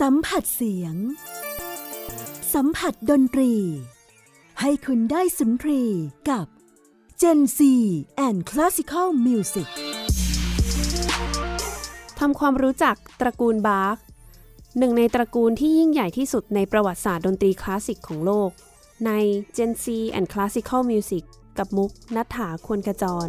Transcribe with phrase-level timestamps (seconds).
[0.00, 0.94] สัมผัสเสียง
[2.54, 3.52] สัมผัสดนตรี
[4.60, 5.82] ให้คุณได้สุนทรี
[6.30, 6.46] กับ
[7.20, 7.58] Gen C
[8.26, 9.68] and Classical Music
[12.18, 13.96] ทำความรู้จักตระกูลบาร์ก
[14.78, 18.50] หนึ่งในตระกูลที่ยิ่งใหญ่ที่สุดในประวัติศาสตร์ดนตรีคลาสสิกของโลก
[19.06, 19.10] ใน
[19.56, 19.86] Gen C
[20.18, 21.24] and Classical Music
[21.58, 23.28] กับมุกนัฐถาควรกระจร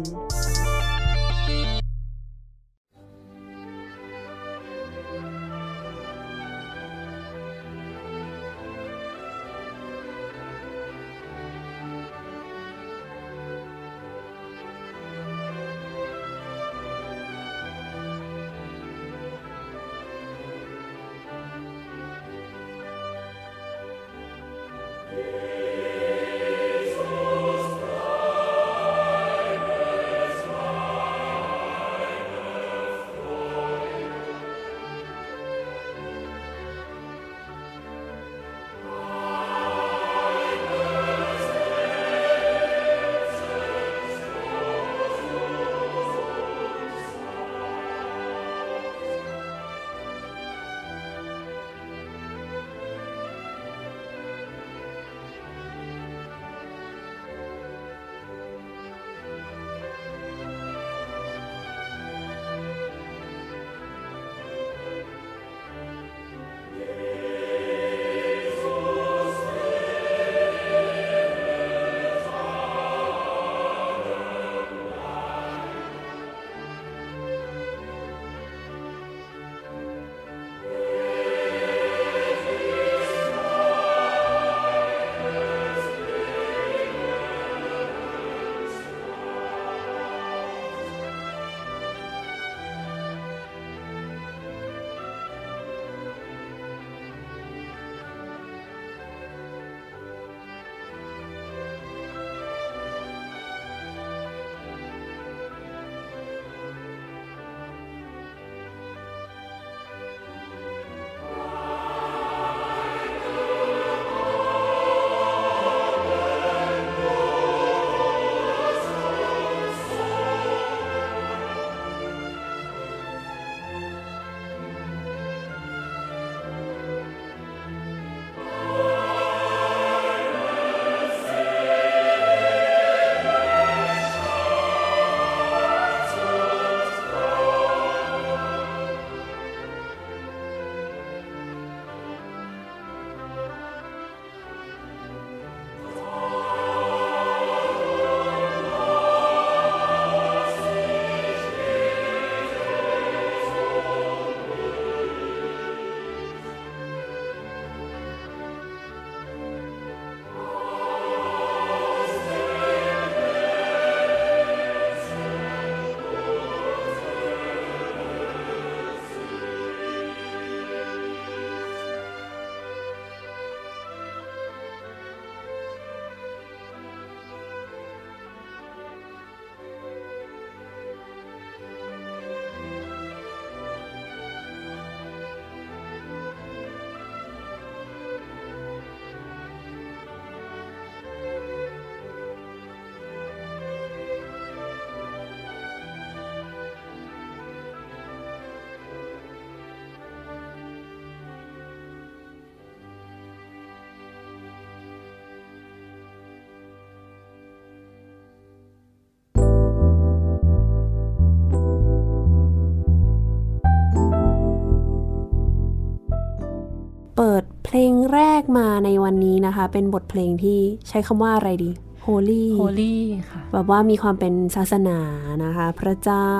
[218.12, 221.70] แรกมาในวันนี้นะคะ เป็นบทเพลงที่ใช้คำว่าอะไรดี
[222.06, 222.96] Holy Holy
[223.30, 224.98] ค่ะแบบว่ามีความเป็นศาสนา
[225.44, 226.30] นะคะ พระเจ้า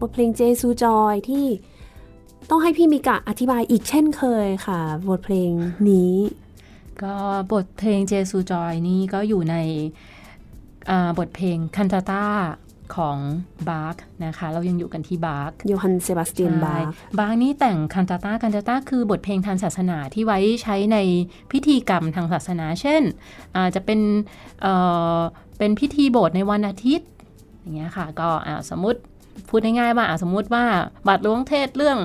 [0.00, 1.46] บทเพลงเจซูจอยที่
[2.50, 5.50] ต้องให้พี่มิกะอธิบายอีกเช่นเคยค่ะ บทเพลง
[5.90, 6.14] นี้
[7.02, 7.14] ก็
[7.52, 9.56] บทเพลงเจซูจอยนี่ก็อยู่ใน
[11.18, 12.24] บทเพลง cantata
[12.96, 13.16] ของ
[13.70, 16.86] บาร์กนะคะ เรายังอยู่กันที่บาร์กโยฮันเซบาสเตียนบาร์ก
[17.18, 20.98] บาร์กนี่แต่งคันตาตาคันตาตาคือบทเพลงทางศาสนาที่ไว้ใช้ใน
[21.52, 23.02] พิธีกรรมทางศาสนา เช่น
[23.56, 24.00] อาจจะเป็น
[24.62, 27.08] เเป็นพิธีโบสถ์ในวันอาทิตย์
[27.60, 28.28] อย่างเงี้ยค่ะก็
[28.70, 29.00] สมมติ
[29.48, 30.64] พูดง่ายๆว่าสมมติว่า
[31.08, 31.98] บัตรหลวงเทศเรื่อง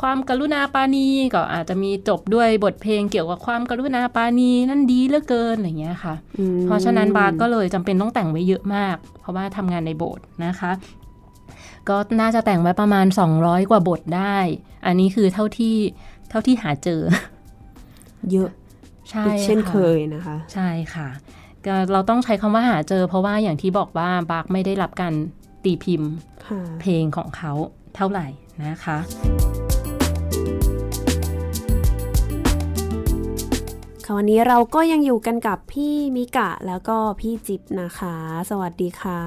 [0.00, 6.14] ความกรุณาปานีก็อาจจะมีจบด้วยบทเพลงเกี่ยวกับความกรุณาปานีนั่นดีเหลือเกินอะไรเงี้ยค่ะ
[6.64, 10.72] เพราะฉะนั้นบาร์ก็เลยจำเป็นต้องแต่งไว้เยอะมาก เพราะว่าทำงานในโบสถ์นะคะ
[11.88, 13.06] ก็น่าจะแต่งไว้ประมาณ
[13.38, 14.38] 200 กว่าบทได้
[14.86, 15.76] อันนี้คือเท่าที่
[16.30, 17.00] เท่าที่หาเจอ
[18.32, 18.50] เยอะ
[19.10, 21.08] ใช่อีกเช่นค่ะเคยนะคะ ใช่ค่ะ
[21.66, 25.14] ก็เราต้องใช้คำว่าหาเจอ เพราะว่าอย่างที่บอกว่าบาร์กไม่ได้รับการ
[25.64, 26.10] ตีพิมพ์
[26.46, 27.52] ค่ะเพลงของเขา
[27.96, 28.26] เท่าไหร่
[28.64, 28.98] นะคะ
[34.08, 38.14] ค่ะวันนี้เราก็ยังอยู่กันกับพี่มิกะแล้วก็พี่จิบนะคะ
[38.50, 39.20] สวัสดีค่ะ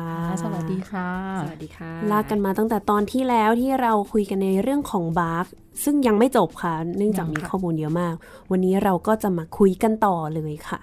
[0.44, 1.10] สวัสดีค่ะ
[1.44, 5.46] สวัสดีค่ะ ลากกันมาตั้งแต่ตอนที่แล้วที่เราคุยกันในเรื่องของบาร์ก
[5.84, 8.16] ซึ่งยังไม่จบค่ะ เนื่องจากยังมีค่ะข้อมูลเยอะมาก
[8.52, 10.80] วันนี้เราก็จะมาคุยกันต่อเลยค่ะ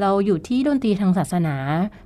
[0.00, 1.56] เราอยู่ที่ดนตรีทางศาสนา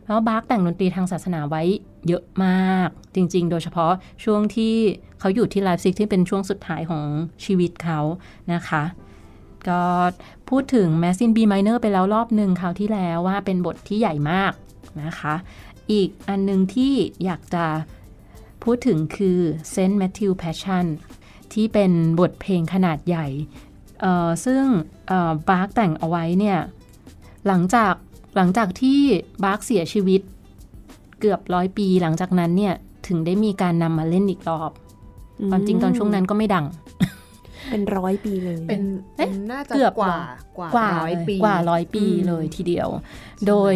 [0.06, 1.62] แล้วบาร์กแต่งดนตรีทางศาสนาไว้
[2.08, 3.92] เยอะมาก จริง ๆ โดยเฉพาะ
[4.24, 4.74] ช่วงที่
[5.20, 7.04] เขาอยู่ที่ไลพ์ซิกที่เป็นช่วงสุดท้ายของ
[7.44, 8.00] ชีวิตเขา
[8.54, 8.82] นะคะ
[9.70, 9.82] ก็
[10.48, 14.52] พูดถึง m a s s in B minor ไปแล้วรอบหนึ่งคราวที่แล้วว่าเป็นบทที่ใหญ่มาก
[15.02, 15.34] นะคะ
[15.92, 16.94] อีกอันหนึ่งที่
[17.24, 17.66] อยากจะ
[18.64, 19.38] พูดถึงคือ
[19.72, 20.86] Saint Matthew Passion
[21.52, 23.26] ที่เป็นบทเพลงขนาดใหญ่
[24.44, 24.64] ซึ่ง
[25.50, 26.58] บาร์กแต่งเอาไว้เนี่ย
[27.46, 27.94] หลังจาก
[28.36, 29.00] หลังจากที่
[29.44, 30.20] บาร์กเสียชีวิต
[31.20, 32.74] เกือบร้อยปีหลังจากนั้นเนี่ย
[33.06, 34.70] ถึงได้มีการนำมาเล่นอีกรอบ
[35.50, 36.66] ความจริงตอนช่วงนั้นก็ไม่ดัง
[37.70, 38.82] เป็นร้อยปีเลย เป็น
[39.16, 40.16] เอ๊ะน่าจะเกือบกว่า
[40.58, 42.88] กว่ากว่าร้อยปีกว่าร้อยปีอืมเลยทีเดียว
[43.46, 43.74] โดย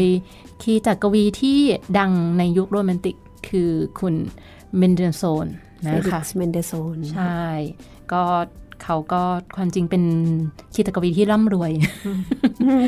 [0.62, 1.58] คีย์จักรวีที่
[1.98, 3.16] ดังในยุคโรแมนติก
[3.48, 4.14] คือคุณ
[4.78, 5.46] เมนเดลโซน
[5.82, 7.44] เฟนะลิกคะซ์เมนเดโซนใช่
[8.12, 8.22] ก็
[8.82, 9.22] เขาก็
[9.56, 10.04] ความจริงเป็น
[10.74, 11.72] คีย์จักรวีที่ร่ำรวย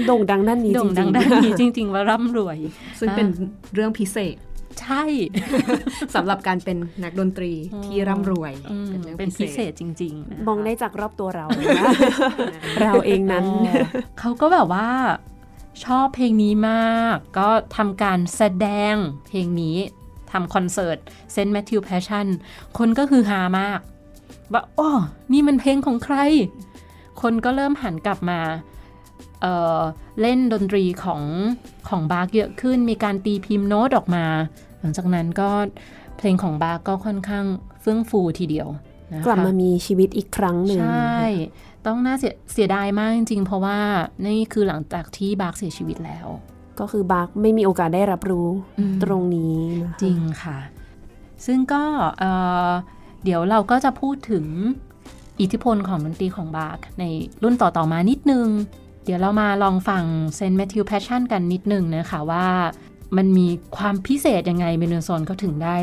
[0.07, 2.59] โด่งดังด้านนี้จโด่งดัริงงด้านนี้จริง ๆ ว่าร่ำรวย
[2.99, 3.27] ซึ่งเป็น
[3.75, 4.37] เรื่องพิเศษ
[4.83, 5.05] ใช่
[6.15, 7.53] สำหรับการเป็นนักดนตรี
[7.85, 11.91] ที่ร่ำรวยอืมเป็นเรื่องเป็นพิพิเศเศษษจริงๆนะคะๆมองได้จากรอบตัวเรานะคะ
[12.83, 13.75] เราเองนั้นอ๋อ
[14.21, 14.89] เขาก็แบบว่า
[15.85, 18.95] ชอบเพลงนี้มาก ก็ทำการแสดง
[19.29, 19.77] เพลงนี้
[20.33, 20.99] ทำคอนเสิร์ต
[21.33, 22.27] Saint Matthew Passion
[22.79, 23.81] คนก็คือฮามาก
[24.53, 24.91] ว่าอ๋อ
[25.33, 26.17] นี่มันเพลงของใคร
[27.23, 28.41] คนก็เริ่มหันกลับมา
[29.43, 29.81] เอ่อ
[30.21, 31.23] เล่นดนตรีของ
[31.89, 34.25] ของบาร์กเยอะขึ้น มีการตีพิมพ์โน้ตออกมา
[34.81, 35.51] หลังจากนั้นก็
[36.17, 37.45] เพลงของบาร์กก็ค่อนข้าง
[37.81, 38.69] เฟื่องฟูทีเดียว
[39.13, 41.19] นะคะกลับมามีชีวิตอีกครั้งหนึ่งใช่
[41.87, 43.79] ต้องน่าเสียเสียดายมากจริงๆ เพราะว่า
[44.25, 46.27] นี่คือหลังจากที่บาร์กเสียชีวิตแล้ว
[46.81, 48.49] ก็คือบาร์กไม่มีโอกาสได้รับรู้
[48.79, 50.59] อืมตรงนี้นะคะจริงค่ะ
[51.47, 51.83] ซึ่งก็
[52.19, 52.31] เอ่
[52.69, 52.71] อ
[53.25, 54.47] เดี๋ยวเราก็จะพูดถึง
[55.41, 57.05] อิทธิพลของดนตรีของบาร์กใน
[57.43, 58.47] รุ่นต่อๆมานิดนึง
[59.05, 60.03] เดี๋ยวเรามาลองฟัง
[60.37, 62.47] Saint Matthew Passion กันนิดนึงนะคะว่า
[63.17, 65.77] มันมีความพิเศษยังไงเมนูโซนเขาถึงได้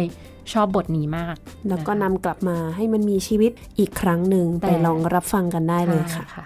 [0.54, 1.36] ชอบบทนี้มาก
[1.70, 6.46] แล้วก็นำกลับมาให้มันมีชีวิตอีกครั้งหนึ่งแต่ไปลองรับฟังกันได้เลยค่ะ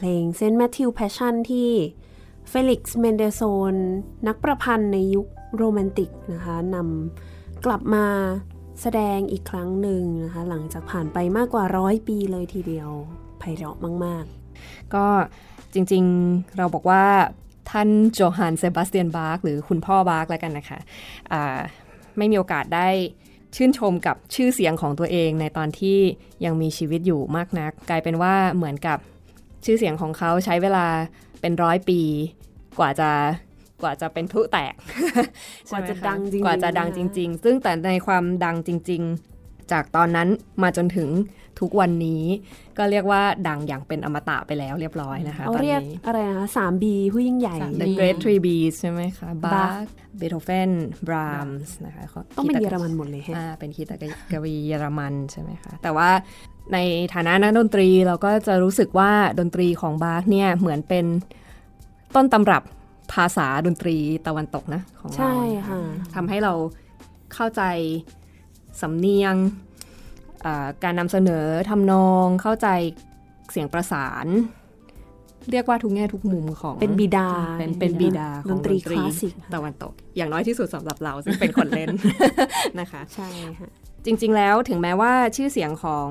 [0.00, 1.70] เพลง Saint Matthew Passion ที่
[2.48, 3.74] เฟลิกซ์เมนเดลโซน
[4.26, 5.26] นักประพันธ์ในยุค
[5.56, 8.06] โรแมนติกนะคะนำกลับมา
[8.80, 12.90] แสดงอีกครั้งหนึ่งนะคะ หลังจากผ่านไปมากกว่าร้อยปีเลยทีเดียว
[13.38, 14.24] ไพเราะมาก
[14.94, 15.06] ก็
[15.74, 17.04] จริงๆเราบอกว่า
[17.70, 21.60] ท่านโจฮันเซบาสเตียนบาร์กหรือคุณพ่อบาร์กแล้วกันนะคะะ
[22.18, 22.88] ไม่มีโอกาสได้
[23.56, 25.98] ชื่นชมกับชื่อเสียงของตัวเองในตอนที่
[26.44, 28.98] ยังมีชีวิตอยู่มากนัก กลายเป็นว่าเหมือนกับ
[29.64, 30.86] ชื่อเสียงของเขาใช้เวลา
[31.40, 32.00] เป็นร้อยปี
[32.78, 33.10] กว่าจะ
[33.82, 39.37] กว่าจะเป็นพลุแตกๆกว่าจะดังจริงๆกว่าจะดังจริง ๆ ซึ่งแต่ในความดังจริง ๆ
[39.72, 40.28] จากตอนนั้น
[40.62, 41.08] มาจนถึง
[41.60, 42.24] ทุกวันนี้
[42.78, 49.86] ก็เรียกว่าดังอย่างเป็นอมตะไปแล้วเรียบร้อยนะคะเขาตอนเรียกนี้อะไรนะคะสามบีผู้ยิ่งใหญ่ The Great Three Bs ใช่ไหมคะบา Bach ร์
[50.18, 50.70] เบโธเฟน
[51.06, 52.02] บรามส์นะคะ
[52.36, 53.92] ต้องเป็นเยอรมันหมดเลยฮะอ่าเป็นคีต
[54.32, 56.10] กวีเยอรมันใช่ไหมคะ แต่ว่า
[56.72, 56.78] ใน
[57.14, 59.10] ฐานะนักดนตรีเราก็จะรู้สึกว่า
[59.40, 61.04] ดนตรีของบาร์กเนี่ยเหมือนเป็น
[62.14, 62.62] ต้นตำรับ
[63.12, 63.96] ภาษาดนตรี
[64.26, 65.34] ตะวันตกนะของเราใช่
[65.68, 65.80] ค่ะ
[66.14, 66.52] ทำให้เรา
[67.34, 67.62] เข้าใจ
[68.82, 69.34] สำเนียง
[70.44, 72.68] อ่าการนำเสนอทำนองเข้าใจ
[73.52, 74.26] เสียงประสาน
[75.50, 81.88] เรียกว่าทุกแง่ทุกมุมของเป็นบิดา เป็นเป็นบิดาของดนตรีคลาสสิกตะวันตก อย่างน้อยที่สุดสำหรับเราซึ่งเป็นคนเล่น
[82.80, 83.70] นะคะใช่ค่ะ
[84.04, 86.08] จริง ๆ แล้วถึงแม้ว่าชื่อเสียงของ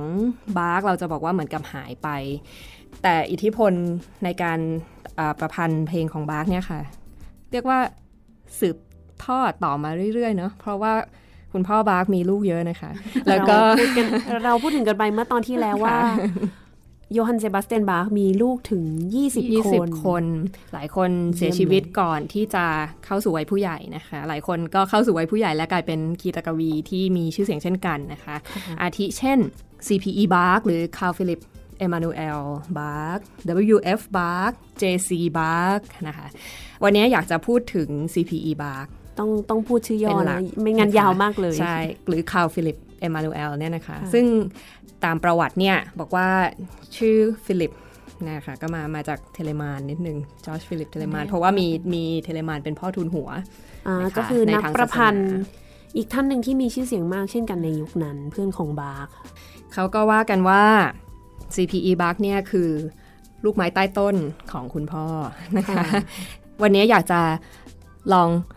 [0.57, 2.09] บาร์กเราจะบอกว่าเหมือนกับหายไป
[3.03, 3.73] แต่อิทธิพล
[4.23, 4.59] ในการ
[5.19, 6.81] อ่าประพันธ์เพลงของบาร์กเนี่ยค่ะ
[7.51, 7.79] เรียกว่า
[8.59, 8.77] สืบ
[9.25, 10.93] ทอดต่อมาเรื่อย ๆ เนาะเพราะว่า
[11.57, 12.91] คุณพ่อบาร์กมีลูกเยอะนะคะ
[13.29, 14.05] แล้วก็เราพูดกัน
[14.45, 15.97] เราพูดถึงกันไปเมื่อตอนที่แล้วว่า
[17.13, 18.83] โยฮันเซบาสเตียนบาร์กมีลูกถึง
[19.23, 20.23] 20 คน20คน
[20.73, 22.65] หลายคนเสียชีวิตก่อนที่จะ
[23.05, 28.35] เข้าสู่วัยผู้ใหญ่นะคะ หลายคนก็เข้าสู่วัยผู้ใหญ่และกลายเป็นคีตกวีที่มีชื่อเสียงเช่นกันนะคะ
[28.81, 29.39] อาทิเช่น
[29.87, 31.41] CPE Bach หรือ Carl Philipp
[31.85, 32.41] Emanuel
[32.77, 33.21] Bach
[33.73, 36.27] WF Bach JC Bach นะคะ
[36.83, 38.87] วันนี้อยากจะพูดถึง CPE Bach
[39.19, 44.25] ต้องต้องพูดชื่อย่อเป็นหลันะกไม่งั้นนะคะยาวมากเลย ใช่ หรือ Carl Philipp Emanuel เนี่ยนะคะค่ะซึ่ง
[45.03, 46.27] ตามประวัติเนี่ย บอกว่า
[46.97, 47.71] ชื่อฟิลิป
[48.29, 53.29] นะคะก็มามาจากเทเลมานนิดนึงจอร์จฟิลิปเทเลมานเพราะว่ามีมีเทเลมานเป็นพ่อทูนหัว
[53.87, 59.07] อ่านะคะก็คือในนักทางประพันธ์ศาสนาอีกท่านหนึ่งที่มีชื่อเสียงมากเช่นกันในยุคนั้นเพื่อนของบาร์ก
[59.73, 60.63] เขาก็ว่ากันว่า
[61.55, 62.69] CPE Bach เนี่ยคือ
[63.43, 64.15] ลูกไม้ใต้ต้น
[64.51, 65.05] ของคุณพ่อ
[65.57, 65.83] นะคะ
[66.61, 67.21] วันนี้อยากจะ
[68.13, 68.56] ลองเออ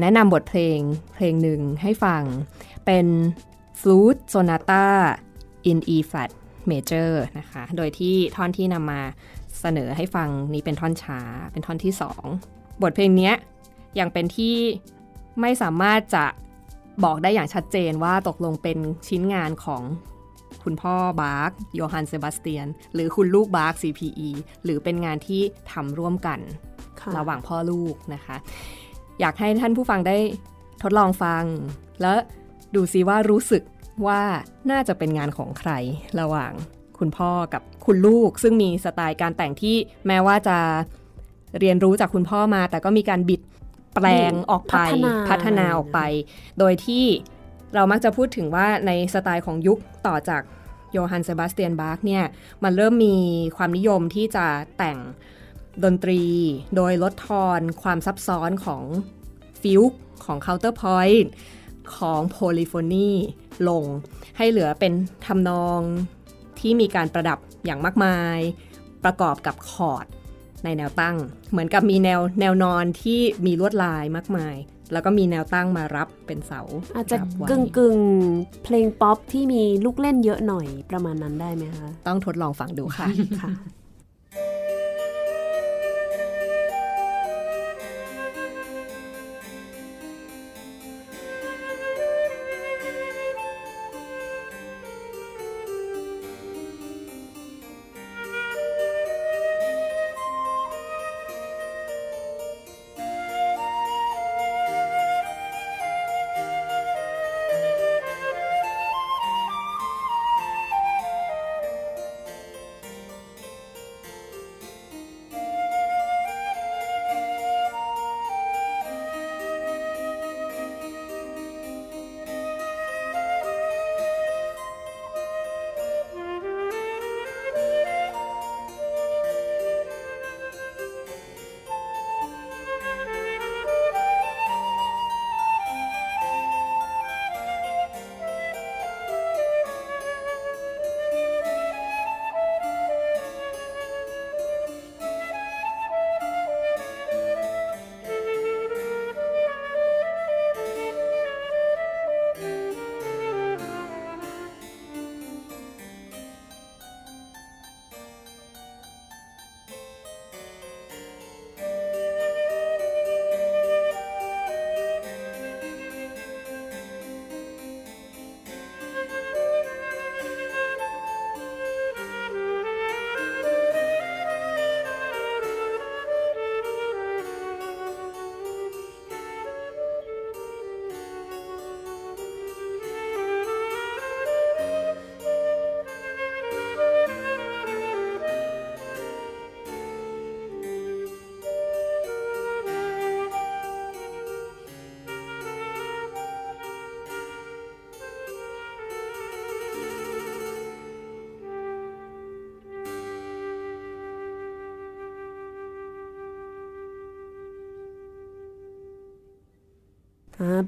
[0.00, 0.78] แนะนำบทเพลง
[1.14, 2.22] เพลงหนึ่งให้ฟัง
[2.86, 3.06] เป็น
[3.80, 4.86] Flute Sonata
[5.70, 6.30] in E flat
[6.70, 9.00] major นะคะ โดยที่ท่อนที่นำมา
[9.60, 11.20] เสนอให้ฟังนี้เป็นท่อนช้า
[11.52, 11.92] เป็นท่อนที่
[12.36, 13.34] 2 บทเพลงเนี้ย
[13.98, 14.56] ยังเป็นที่
[15.40, 16.24] ไม่สามารถจะ
[17.04, 19.82] บอกได้อย่างชัดเจนว่าตกลงเป็นชิ้นงานของ
[20.64, 24.30] คุณพ่อบาร์กโยฮันเซบาสเตียน หรือคุณลูกบาร์ก CPE
[24.64, 26.40] หรือเป็นงานที่ทำร่วมกัน
[27.00, 28.36] ค่ะระหว่างพ่อลูกนะคะ
[29.20, 30.16] อยากให้ท่านผู้ฟังได้
[30.82, 31.42] ทดลองฟัง
[32.00, 32.16] แล้ว
[32.74, 33.62] ดูซิว่ารู้สึก
[34.06, 34.20] ว่า
[34.70, 35.70] น่าจะเป็นงานของใคร
[36.20, 36.52] ระหว่าง
[36.98, 40.58] คุณพ่อกับคุณลูก ซึ่งมีสไตล์การแต่งที่แม้ว่าจะ
[41.58, 43.40] เรียนรู้จากคุณพ่อมา แต่ก็มีการบิด
[43.94, 44.78] แปลงออกไป
[45.30, 46.00] พัฒนาฒนาออกไป
[46.58, 47.04] โดยที่
[47.74, 50.42] เรามักจะพูดถึงว่าในสไตล์ของยุคต่อจาก
[50.92, 52.24] โยฮันเซบาสเตียนบาร์กเนี่ย
[52.64, 53.16] มันเริ่มมี
[53.56, 54.46] ความนิยมที่จะ
[54.78, 54.98] แต่ง
[55.84, 56.22] ดนตรี
[56.76, 58.82] โดยลดทอนความซับซ้อนของ
[59.62, 59.82] fugue
[60.24, 61.26] ของ counterpoint
[61.96, 63.10] ของ polyphony
[63.68, 63.84] ลง
[64.36, 64.92] ให้เหลือเป็น
[65.26, 65.80] ทำนอง
[66.58, 68.38] ที่มีการประดับอย่างมากมาย
[69.04, 70.06] ประกอบกับคอร์ด
[70.64, 71.16] ในแนวตั้ง
[71.50, 74.56] เหมือนกับมีแนวแนวนอนที่มีลวดลายมากมาย
[74.92, 76.60] แล้วก็มีแนวตั้งมารับเป็นเสา
[76.96, 83.06] อาจจะรับไว้กึ่งกึ่งๆเพลงป๊อปที่มีลูกเล่นเยอะหน่อยประมาณนั้นได้ไหมคะ ต้องทดลองฟังดูค่ะ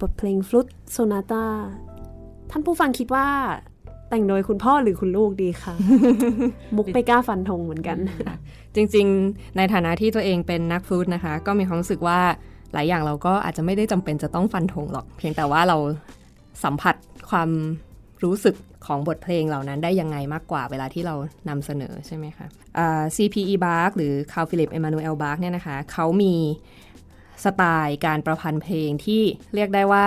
[0.00, 1.44] บทเพลงฟลุตโซนาตา
[2.50, 3.26] ท่านผู้ฟังคิดว่า
[4.08, 5.74] แต่งโดยคุณพ่อหรือคุณลูกดีคะ
[6.76, 7.98] มุกไม่กล้าฟันธงเหมือนกัน
[8.74, 12.20] จริงๆ ในฐานะที่ตัวเองเป็นนักฟลูตนะคะ ก็มีความรู้สึกว่า
[12.72, 15.76] หลายอย่างเราก็อาจจะไม่ได้จำเป็นจะต้องฟันธงหรอก เพียงแต่ว่าเรา
[16.64, 16.94] สัมผัส
[17.30, 17.50] ความ
[18.24, 18.56] รู้สึก
[18.86, 21.14] ของบทเพลงเหล่านั้นได้ยังไงมากกว่าเวลาที่เรา
[21.48, 22.46] นำเสนอใช่ไหมคะ
[22.78, 26.34] อ่า CPE Bach หรือ Carl Philipp Emanuel Bach เนี่ยนะคะเขามี
[27.44, 29.22] สไตล์การประพันธ์เพลงที่
[29.54, 30.06] เรียกได้ว่า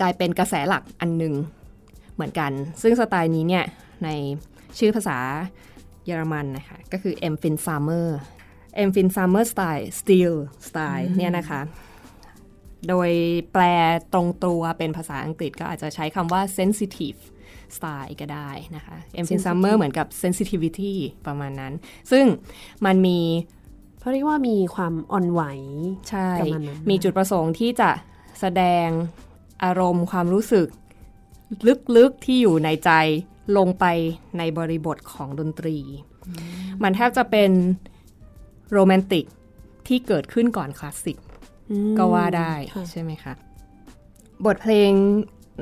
[0.00, 1.34] กลายเป็นกระแสหลักอันหนึ่ง
[2.14, 2.52] เหมือนกัน
[2.82, 3.64] ซึ่งสไตล์นี้เนี่ย
[4.04, 4.08] ใน
[4.78, 5.18] ชื่อภาษา
[6.06, 8.06] เยอรมันนะคะก็คือ M Fin Summer
[8.88, 11.60] M Fin Summer Style Style Style เนี่ยนะคะ
[12.88, 13.10] โดย
[13.52, 13.62] แปล
[14.12, 17.18] ตรงตัวเป็นภาษาอังกฤษก็อาจจะใช้คำว่า sensitive
[17.76, 20.92] style ก็ได้นะคะ M Fin Summer เหมือนกับ sensitivity
[21.26, 21.72] ประมาณนั้น
[22.12, 22.24] ซึ่ง
[22.86, 23.18] มันมี
[24.02, 25.42] เพราะเรียกว่ามีความอ่อนไหว
[26.10, 27.90] ใช่ประมาณนั้นมีจุดประสงค์ที่จะ
[28.40, 28.88] แสดง
[29.64, 30.66] อารมณ์ความรู้สึก
[31.96, 32.90] ลึกๆที่อยู่ในใจ
[33.56, 33.84] ลงไป
[34.38, 35.78] ในบริบทของดนตรี
[36.82, 37.50] มันแทบจะเป็น
[38.72, 39.24] โรแมนติก
[39.88, 41.18] ที่เกิดขึ้นก่อนคลาสสิก
[41.70, 43.32] อืมก็ว่าได้ค่ะใช่ไหมคะ
[44.46, 44.90] บทเพลง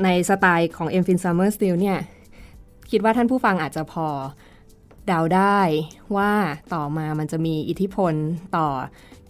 [0.04, 1.98] ในสไตล์ของ M Fin Summer Still เนี่ย
[2.90, 4.06] คิดว่าท่านผู้ฟังอาจจะพอ
[5.06, 5.58] เดาได้
[6.16, 6.32] ว่า
[6.74, 8.14] ต่อมามันจะมีอิทธิพล
[8.56, 8.66] ต่อ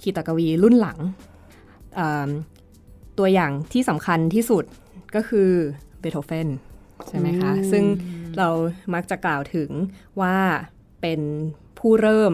[0.01, 0.99] คีตกวีรุ่นหลัง
[1.95, 2.29] เอิ่ม
[3.19, 4.65] ตัวอย่างที่สำคัญที่สุด
[5.15, 5.51] ก็คือ
[6.01, 6.49] เบโธเฟน
[7.09, 7.85] ใช่ไหมคะอืมซึ่ง
[8.39, 8.49] เรา
[8.95, 9.69] มักจะกล่าวถึง
[10.21, 10.37] ว่า
[11.01, 11.21] เป็น
[11.79, 12.33] ผู้เริ่ม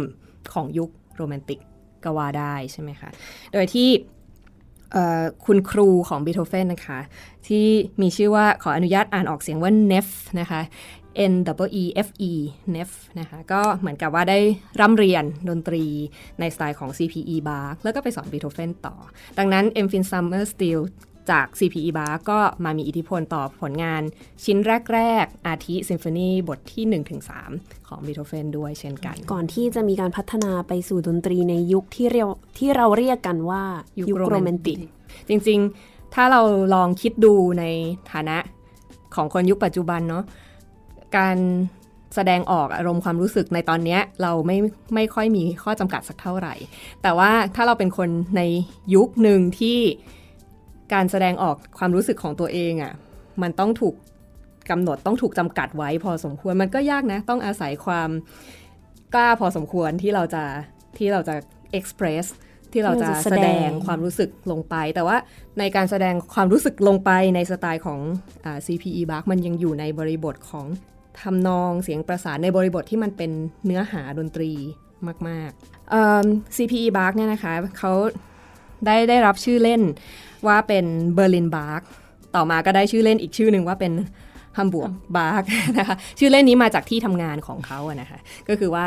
[0.53, 1.61] ของยุคโรแมนติก
[2.05, 3.09] ก็ว่าได้ใช่ไหมคะ
[3.53, 3.89] โดยที่
[4.93, 7.01] เอ่อคุณครูของบีโธเฟนนะคะ
[7.47, 7.67] ที่
[8.03, 10.09] มีชื่อว่าขออนุญาตอ่านออกเสียงว่า Neff
[10.41, 10.61] นะคะ
[11.33, 11.33] N
[11.67, 12.33] W E F E
[12.75, 14.39] Neff นะคะก็เหมือนกับว่าได้
[14.81, 15.85] ร่ำเรียนดนตรี
[16.41, 18.97] ในสไตล์ของ CPE Bar แล้วก็ไปสอนบีโธเฟนต่อ
[19.39, 20.81] ดังนั้น M Fin Summer Steel
[21.31, 24.03] จาก CPE Bar ก็มามีอิทธิพลต่อผลงาน
[24.45, 24.59] ชิ้น
[24.93, 26.85] แรก ๆ อาทิซิมโฟนีบทที่
[27.37, 33.63] 1-3 ของบีโธเฟนด้วยเช่นกัน ก่อนที่จะมีการพัฒนาไปสู่ดนตรีในยุคที่เรียกที่เราเรียกกันว่า
[33.99, 34.77] ยุคยุคโรแมนติก
[35.29, 36.41] จริง ๆ ถ้าเรา
[36.75, 37.65] ลองคิดดูใน
[38.13, 38.39] ฐานะ
[39.15, 40.25] ของคนยุคปัจจุบันเนาะ
[41.17, 41.39] การ
[42.15, 44.59] แสดงออกอารมณ์ความรู้สึกในตอนเนี้ยเราไม่
[44.95, 46.55] ไม่ค่อยมีข้อจำกัดสักเท่าไหร่
[47.03, 48.43] แต่ว่าถ้าเราเป็นคนใน
[48.95, 49.79] ยุคหนึ่งที่
[50.95, 52.93] การแสดงออกความรู้สึกของตัวเองอะ่ะ
[53.43, 53.95] มันต้องถูก
[54.71, 58.11] กำหนดต้องถูกจำกัดไว้พอสมควรมันก็ยากนะ ต้องอาศัยความ
[59.15, 60.45] กล้าพอสมควรที่เราจะ
[60.99, 61.35] ที่เราจะ
[61.79, 62.25] express
[62.73, 65.17] ที่เราจะที่เราจะแสแสดดงงความรู้สึกลงไป แต่ว่า
[65.59, 68.01] ในการแสดงความรู้สึกลงไปในสไตล์ของ
[68.45, 70.67] อา CPE Bach มันยังอยู่ในบริบทของ
[71.23, 73.31] ทำนองเสียงประสานในบริบทที่มันเป็น
[73.67, 74.53] เนื้อหาดนตรี
[75.29, 76.25] มากๆเอิ่ม
[76.57, 77.93] CPE Bach เนี่ยนะคะเขา
[78.87, 79.83] ได้ได้รับชื่อเล่น
[80.47, 81.83] ว่าเป็นเบอร์ลินบาร์ก
[82.37, 83.93] ต่อมาก็ได้ชื่อเล่นอีกชื่อหนึ่งว่าเป็น
[84.59, 85.43] ฮัมบ r ร์กบาร์ก
[85.79, 88.87] นะคะชื่อเล่นนี้มาจากที่ทำงานของเขาอะนะคะก็คือว่า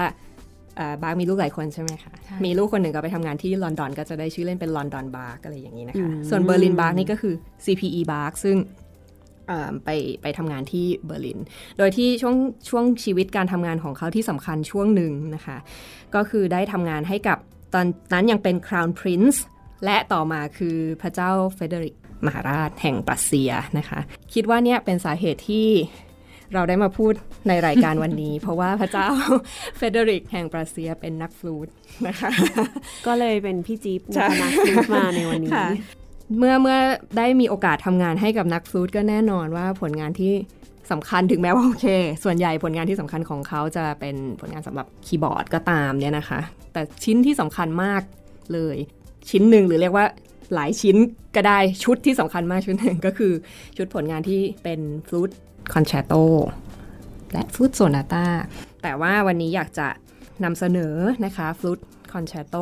[1.04, 2.14] บาร์กมีลูกหลายคนใช่ไหมคะ
[2.46, 7.34] มีลูกคนหนึ่งก็ไปทำงานที่ลอนดอนก็จะได้ชื่อเล่นเป็นลอนดอนบาร์กอะไรอย่างนี้นะคะส่วนเบอร์ลินบาร์กนี่ก็คือ
[7.66, 8.89] CPE บาร์กซึ่งเอ่อ
[9.86, 9.90] ไป
[10.22, 11.40] ไปทำงานที่เบอร์ลิน
[11.78, 12.36] โดยที่ช่วง
[12.70, 15.58] ช่วงชีวิตการทำงานของเขาที่สำคัญช่วงหนึ่งนะคะ
[16.16, 17.38] ก็คือได้ทำงานให้กับ
[17.74, 19.38] ตอนนั้นยังเป็น Crown Prince
[19.86, 24.00] และต่อมาคือพระเจ้าเฟเดริกมหาราชแห่งปรัสเซียนะคะ
[24.34, 25.68] คิดว่าเนี่ยเป็นสาเหตุที่
[26.54, 27.14] เราได้มาพูด
[27.48, 29.08] ในรายการวันนี้ เพราะว่าพระเจ้า
[29.78, 31.68] เฟเดริกแห่งปรัสเซียเป็นนักฟลูต
[32.08, 32.30] นะคะ
[33.08, 35.68] ก็เลยเป็นพี่จิ๊บใช่นะคะนักมาในวันนี้ค่ะ
[36.38, 36.78] เมื่อเมื่อ
[37.18, 40.34] ได้มีโอกาสทำงานให้กับนักฟลูตก็แน่นอนว่าผลงานที่
[40.92, 41.88] สำคัญถึงแม้ว่าโอเค
[42.24, 46.40] ส่วนใหญ่ผลงานที่สำคัญของเขาจะเป็นผลงานสำหรับคีย์บอร์ดก็ตามเนี่ยนะคะ
[46.74, 48.02] แต่ชิ้นที่สำคัญมาก
[48.54, 48.78] เลย
[49.30, 50.06] ชิ้นหนึ่งหรือเรียกว่า
[50.54, 50.96] หลายชิ้น
[51.36, 53.34] ก็ได้ชุดที่สำคัญมากชุดหนึ่งก็คือ
[53.78, 55.32] ชุดผลงานที่เป็น flute
[55.74, 56.14] concerto
[57.34, 58.26] และ flute sonata
[58.84, 59.88] แต่ว่าวันนี้อยากจะ
[60.44, 61.80] นำเสนอนะคะ flute
[62.14, 62.56] concerto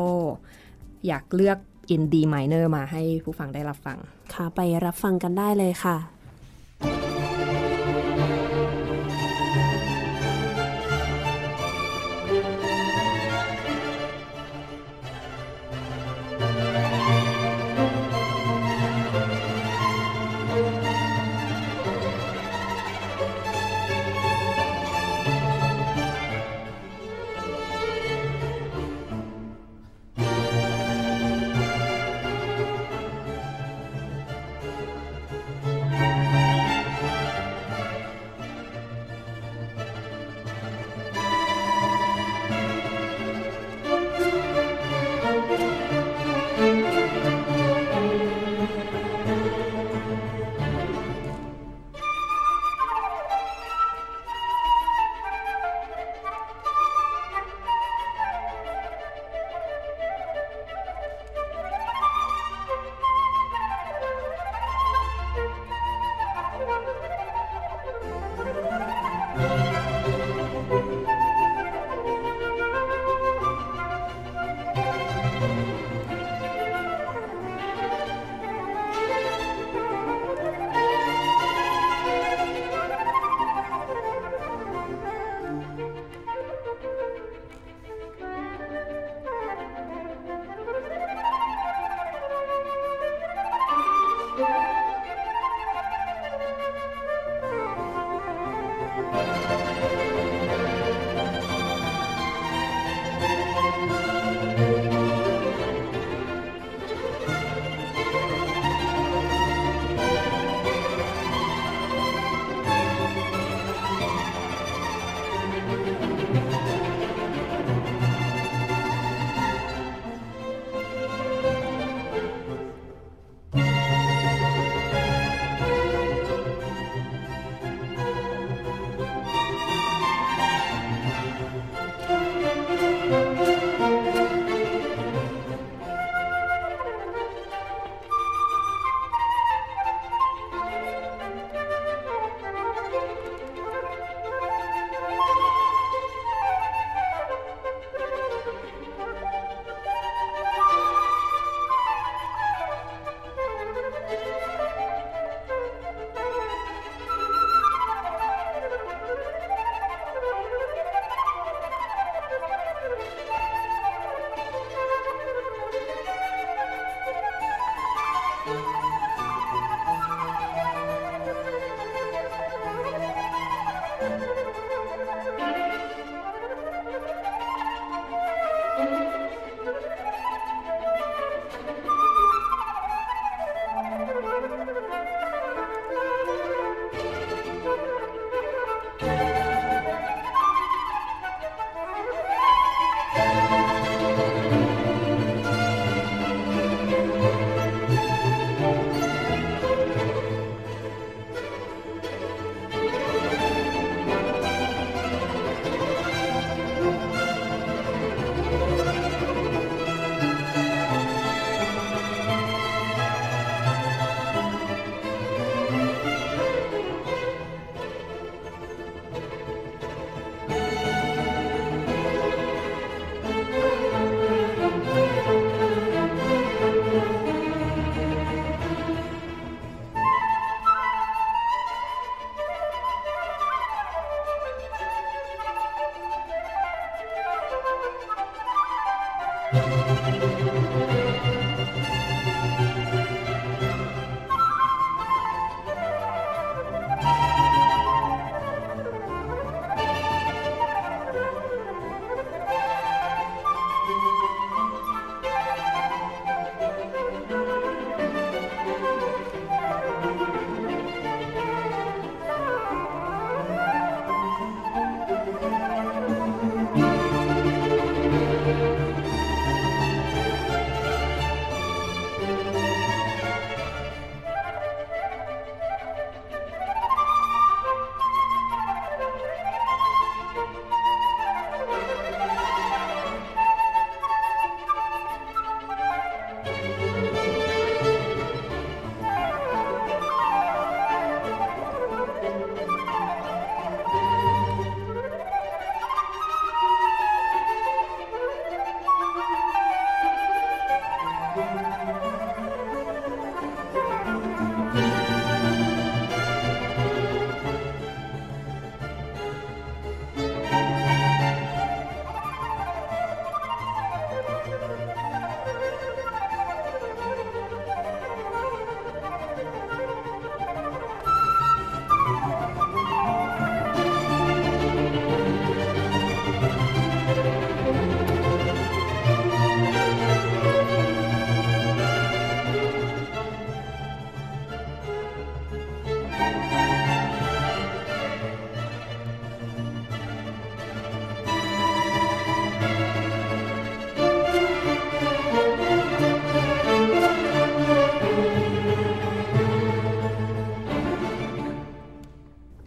[1.06, 1.58] อยากเลือก
[1.94, 3.98] in D minor มาให้ผู้ฟังได้รับฟัง
[4.34, 7.17] ค่ะ ไปรับฟังกันได้เลยค่ะ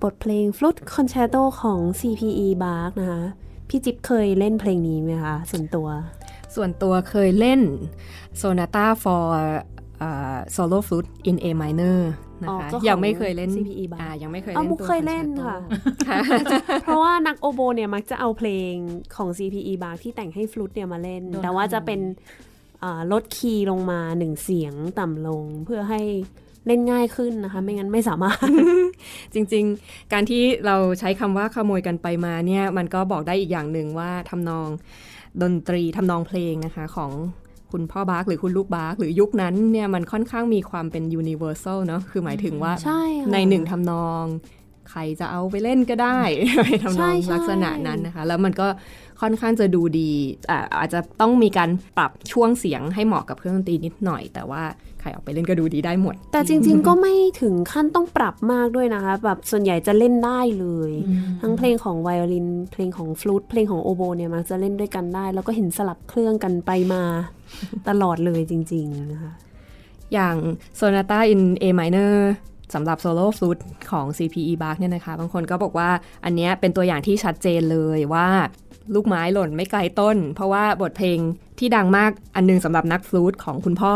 [0.04, 3.24] บทเพลง Flute Concerto ของ CPE Bach นะคะ
[3.70, 5.88] พี่จิ๊บเคยเล่นเพลงนี้ไหมคะ ส่วนตัว
[6.56, 7.62] ส่วนตัวเคยเล่น
[8.42, 9.24] Sonata for
[10.08, 12.00] uh, Solo Flute in A minor
[12.42, 15.58] นะอ๋อคะก็ของยังไม่เคยเล่น CPE Bach อ่ายังไม่เคยเอาเล่นมุกตัวเคยเล่น concerto ค่ะ
[16.08, 16.18] ค่ะ
[16.84, 18.74] เพราะว่านักโอโบเนี่ยมักจะเอาเพลง
[19.16, 22.00] ของ CPE Bach ที่แต่งให้ฟลุตเนี่ยมาเล่นโดนแต่ว่าขโมยจะเป็น
[22.84, 26.02] อ่าลดคีย์ลงมาหนึ่งเสียงต่ำลงเพื่อให้
[26.67, 28.47] เล่นง่ายขึ้นนะคะ ไม่งั้นไม่สามารถ
[29.34, 34.67] จริงๆ การที่เราใช้คำว่าขโมยกันไปมาเนี่ยมันก็บอกได้อีกอย่างหนึ่งว่าทำนอง
[35.41, 37.12] ดนตรีทำนองเพลงนะคะของ
[37.71, 44.24] คุณพ่อบาร์กหรือคุณลูกบาร์กหรือยุคนั้นเนี่ยมันค่อนข้างมีความเป็น universal เนาะคือหมายถึงว่าใช่ค่ะในหนึ่งทำนอง
[44.89, 46.19] ใครจะเอาไปเล่นก็ได้
[46.65, 48.67] ในทำนใช่องใช่ลักษณะนั้นนะคะ แล้วมันก็
[49.21, 50.12] ค่อนข้างจะดูดี
[50.50, 54.63] อ่าอาจจะต้องมีการปรับช่วงเสียงให้เหมาะกับเครื่องดนตรีนิดหน่อย แต่ว่า
[55.02, 60.92] ใครเอาไปเล่นก็ดูดีได้หมด แต่จริง ๆ ก็ไม่ถึงขั้นต้องปรับมากด้วยนะคะ แบบส่วนใหญ่จะเล่นได้เลย
[61.42, 67.04] ทั้งเพลงของไวโอลิน เพลงของฟลูตเพลงของโอโบเนี่ยมักจะเล่นด้วยกันได้ แล้วก็เห็นสลับเครื่องกันไปมา
[67.90, 69.34] ตลอดเลยจริง ๆ นะคะ
[70.14, 70.36] อย่าง
[70.80, 72.16] Sonata in A minor
[72.74, 73.60] สำหรับโซโล่ฟลูต
[73.92, 75.90] ของ CPE Bach เนี่ยนะคะ บางคนก็บอกว่า
[76.26, 78.28] อันเนี้ยเป็นตัวอย่างที่ชัดเจนเลยว่า
[78.96, 81.20] ลูกไม้หล่นไม่ไกลต้น เพราะว่าบทเพลง
[81.60, 83.96] ที่ดังมากอันหนึงสำหรับนักฟลูตของคุณพ่อ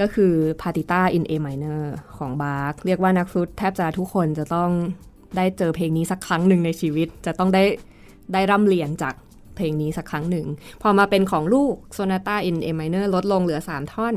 [0.00, 0.32] ก็คือ
[0.62, 1.82] Partita in A minor
[2.16, 4.70] ของบาร์กเรียกว่านักฟลูตแทบจะทุกคนจะต้อง
[5.36, 7.64] ได้เจอเพลงนี้สักครั้งหนึ่งในชีวิต จะต้องได้
[8.32, 9.14] ได้ร่ำเรียนจาก
[9.56, 10.46] เพลงนี้สักครั้งหนึ่ง
[10.82, 14.14] พอมาเป็นของลูก Sonata in A minor ลดลงเหลือ 3 ท่อน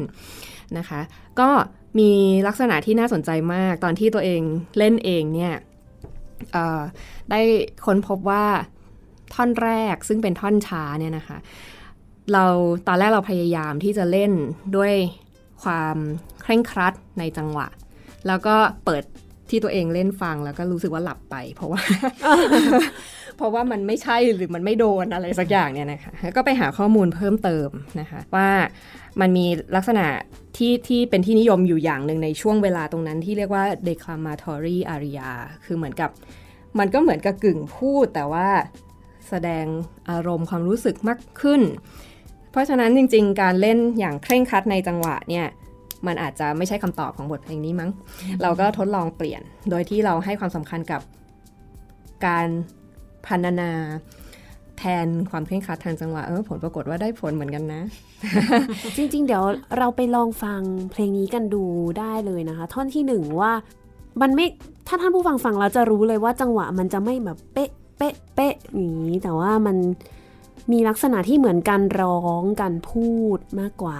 [0.77, 1.01] นะคะ
[1.39, 1.49] ก็
[1.99, 2.11] มี
[2.47, 4.41] ลักษณะที่น่าสนใจมากตอนที่ตัวเอง
[4.77, 5.53] เล่นเองเนี่ย
[7.31, 7.41] ได้
[7.85, 8.45] ค้นพบว่า
[9.33, 11.37] ท่อนแรกซึ่งเป็นท่อนช้าเนี่ยนะคะ
[12.33, 12.45] เรา
[12.87, 14.31] ตอนแรกเราพยายามที่จะเล่น
[14.75, 14.93] ด้วย
[15.63, 15.97] ความ
[16.41, 17.67] เคร่งครัดในจังหวะ
[18.27, 19.03] แล้วก็เปิด
[19.49, 21.81] ที่ตัวเองเล่นฟังแล้วก็รู้สึกว่าหลับไป เพราะว่า
[23.37, 28.49] เพราะว่ามันไม่ใช่หรือมันไม่โดนอะไรสักอย่างเนี่ยนะคะก็ไปหาข้อมูลเพิ่มเติมนะคะ ว่า
[29.21, 30.05] มันมีลักษณะ
[30.57, 35.29] ที่ที่เป็นที่นิยมอยู่อย่างหนึ่งในช่วงเวลาตรงนั้นที่เรียกว่า declamatory aria
[35.65, 36.09] คือเหมือนกับ
[36.79, 38.47] มันก็เหมือนกับกึ่งพูดแต่ว่า
[39.29, 39.65] แสดง
[40.09, 41.61] อารมณ์ความรู้สึกมากขึ้น
[42.51, 45.45] เพราะฉะนั้นจริง ๆ การเล่นอย่างเคร่งครัดในจังหวะเนี่ย
[46.07, 47.89] มันอาจจะไม่ใช่คำตอบของบทเพลงนี้มั้ง
[48.41, 51.01] เราก็ทดลองเปลี่ยน โดยที่เราให้ความสำคัญกับ
[52.25, 52.47] การ
[53.25, 53.71] พันนา
[54.77, 57.81] แทนความเคร่งครัดทางจังหวะเออผลปรากฏว่าได้ผลเหมือนกันนะ
[58.97, 59.43] จริง ๆ เดี๋ยว
[59.77, 60.61] เราไปลองฟัง
[60.91, 61.63] เพลงนี้กันดู
[61.99, 63.51] ได้เลยนะคะ ท่อนที่หนึ่งว่า
[64.21, 64.45] มันไม่
[64.87, 69.77] ถ้าท่านผู้ฟังฟังเราจะรู้เลยว่าจังหวะมันจะไม่แบบเป๊ะ เป๊ะเป๊ะอย่างนี้แต่ว่ามัน
[70.71, 73.99] มีลักษณะที่เหมือนการร้องการพูดมากกว่า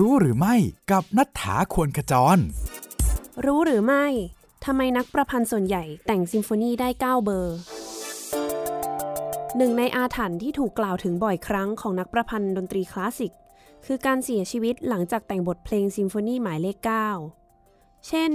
[0.00, 0.56] รู้หรือไม่
[0.92, 2.38] กับนัฐธาควรขจร
[3.46, 4.06] รู้หรือไม่
[4.64, 7.56] ทำไมนักประพันธ์ส่วนใหญ่แต่งซิมโฟนีได้ 9 เบอร์
[9.56, 13.32] หนึ่งในอาถรรพ์ที่ถูกกล่าวถึงบ่อยครั้งของนักประพันธ์ดนตรีคลาสสิก
[13.84, 16.76] คือการเสียชีวิตหลังจากแต่งบทเพลงซิมโฟนีหมายเลข
[17.42, 18.32] 9 เช่น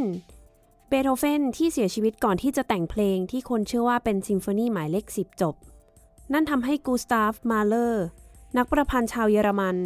[0.89, 5.55] เบโธเฟนที่เสียชีวิตก่อนที่จะแต่งเพลงที่คนเชื่อว่าเป็นซิมโฟนีหมายเลข 10 จบ
[6.33, 8.05] นั่นทำให้กูสตาฟ มาเลอร์
[8.57, 9.77] นักประพันธ์ชาวเยอรมัน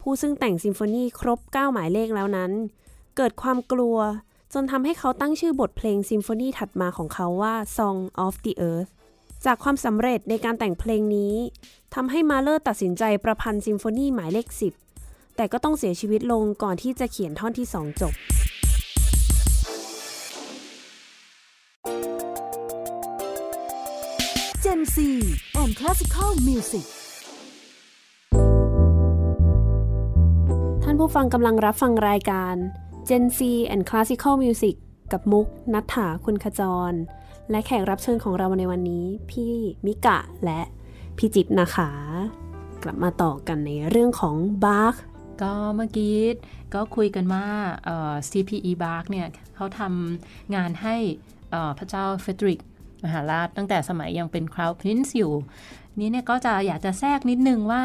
[0.00, 2.52] ผู้ซึ่งแต่งซิมโฟนีครบ 9 หมายเลขแล้วนั้น
[3.16, 3.98] เกิดความกลัว
[4.54, 8.90] จนทำให้เขาตั้งชื่อบทเพลงซิมโฟนีถัดมาของเขาว่า Song of the Earth
[9.44, 11.34] จากความสำเร็จในการแต่งเพลงนี้
[11.94, 14.87] ทำให้มาเลอร์ตัดสินใจประพันธ์ซิมโฟนีหมายเลข 10
[15.40, 18.14] แต่ก็ต้องเสียชีวิตลงก่อนที่จะเขียนท่อนที่ 2 จบ
[24.64, 24.96] Gen C
[25.60, 26.86] and Classical Music
[30.82, 32.54] ท่านผู้ฟังกำลังรับฟังรายการ
[33.08, 33.40] Gen C
[33.74, 34.74] and Classical Music
[35.12, 36.60] กับมุกนัฐถาคุณขจ
[36.90, 36.92] ร
[37.50, 39.54] และแขกรับเชิญของเราในวันนี้ พี่
[39.86, 40.60] มิกะและ
[41.16, 41.90] พี่จิบนะคะ
[42.82, 45.02] กลับมาต่อกันในเรื่องของบาร์
[45.42, 46.16] ก็เมื่อกี้
[46.74, 47.46] ก็คุยกันว่า
[47.84, 50.96] เอ่อ CPE Bach เนี่ยเขาทำงานให้
[51.50, 52.60] เอ่อพระเจ้าเฟเดริก
[53.04, 55.32] มหาราชตั้งแต่สมัยยังเป็น Crown Prince อยู่
[55.98, 57.82] นี่เนี่ยก็จะอยากจะแทรกนิดนึงว่า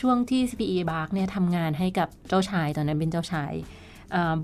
[0.00, 3.52] ช่วงที่ CPE Bach เนี่ยทำงานให้กับเจ้าชายตอนนั้นเป็นเจ้าชาย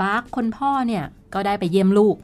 [0.02, 1.04] บาร์กคนพ่อเนี่ย
[1.34, 2.16] ก็ได้ไปเยี่ยมลูก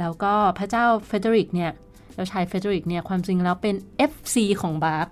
[0.00, 1.70] แล้วก็พระเจ้าเฟเดริกเนี่ย
[2.14, 3.74] เจ้าชายเฟเดริกเนี่ยความจริงแล้วเป็น
[4.10, 5.08] FC ของบาร์ก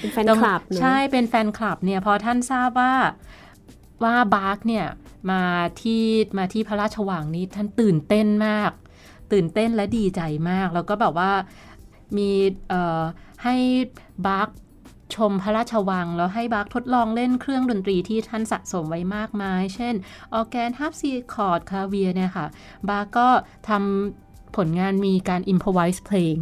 [0.00, 2.94] เป็นแฟนคลับเนอะใช่เป็นแฟนคลับเนี่ยพอท่านทราบว่า
[4.02, 4.86] ว่าบาร์กเนี่ย
[5.30, 5.42] มา
[5.80, 6.04] ที่
[6.38, 8.70] มาที่พระราชวังนี้ท่านตื่นเต้นมาก
[9.32, 10.20] ตื่นเต้นและดีใจ
[10.50, 11.32] มาก แล้วก็แบบว่า
[12.16, 12.30] มี
[13.44, 13.56] ให้
[14.26, 14.48] บาร์ก
[15.16, 19.94] ชมพระราชวัง แล้วให้บาร์กทดลองเล่นเครื่องดนตรีที่ท่านสะสมไว้มากมาย เช่น
[20.34, 22.46] organ harpsichord clavier เนี่ยค่ะ
[22.90, 23.28] บาร์กก็
[23.68, 26.38] ทำผลงานมีการ improvise เพลง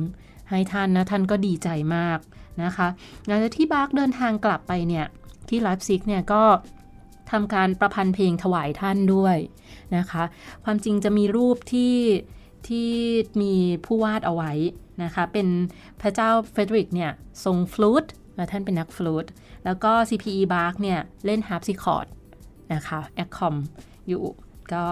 [0.50, 2.18] ให้ท่านนะ ท่านก็ดีใจมาก
[2.62, 2.88] นะคะ
[3.26, 5.06] หลังจากที่บาร์กเดินทางกลับไปเนี่ย
[5.48, 6.42] ที่ไลฟ์ซิกเนี่ยก็
[7.34, 9.36] ทำการประพันธ์เพลงถวายท่านด้วย
[9.96, 10.22] นะคะ
[10.64, 11.96] ความจริงจะมีรูปที่
[12.68, 12.90] ที่
[13.42, 13.54] มี
[13.86, 14.52] ผู้วาดเอาไว้
[15.02, 15.48] นะคะ เป็น
[16.00, 17.12] พระเจ้าเฟเดริกเนี่ย
[17.44, 18.06] ทรงฟลูต
[18.36, 19.26] และท่านเป็นนักฟลูต
[19.64, 22.06] แล้วก็ CPE Bach เนี่ยเล่น harpsichord
[22.74, 23.56] นะคะ accomp
[24.08, 24.24] อยู่
[24.72, 24.84] ก็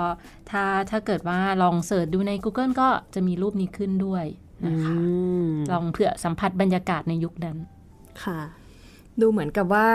[0.51, 4.24] ถ้าถ้าเกิดว่าลอง search ดูใน Google ก็จะมีรูปนี้ขึ้นด้วย
[4.66, 5.03] นะคะอื
[5.47, 7.57] มลองเผื่อสัมผัสบรรยากาศในยุคนั้น
[8.24, 8.40] ค่ะ
[9.20, 9.88] ดูเหมือนกับว่า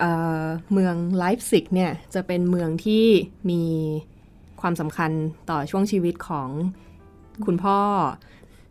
[0.00, 3.06] เอ่อเมืองไลฟ์ซิกเนี่ยจะเป็นเมืองที่
[3.50, 3.62] มี
[4.60, 5.10] ความสำคัญ
[5.50, 6.48] ต่อช่วงชีวิตของ
[7.46, 7.78] คุณพ่อ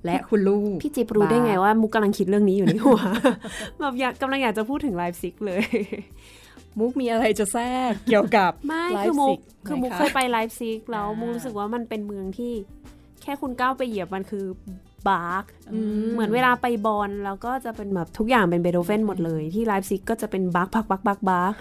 [0.06, 3.02] และคุณลูก พี่จิ๊บรู้ได้ไงว่ามุกกำลังคิดเรื่องนี้อยู่ในหัว
[3.80, 5.64] แบบอยากกำลังอยากจะพูดถึงไลฟ์ซิกเลย
[6.80, 12.54] มุกมีอะไรจะแทรกเกี่ยวกับไม่ไลคือฟ์มุซิกกคือมุกไหเคยไปไลฟ์ซิกแล้วอ่ามุมุกรู้สึกว่ามันเป็นเมืองที่
[13.24, 14.46] แค่คุณก้าวไปเหยียบมันคือ
[15.10, 15.43] บาร์ก
[15.74, 21.54] อืมเหมือนเวลาไปบอนน์แล้วก็จะเป็นแบบทุกอย่างเป็นเบโธเฟนหมดเลย ที่ไลฟ์ซิกก็จะเป็นบาร์กพักบาร์กบาร์กบาร์ก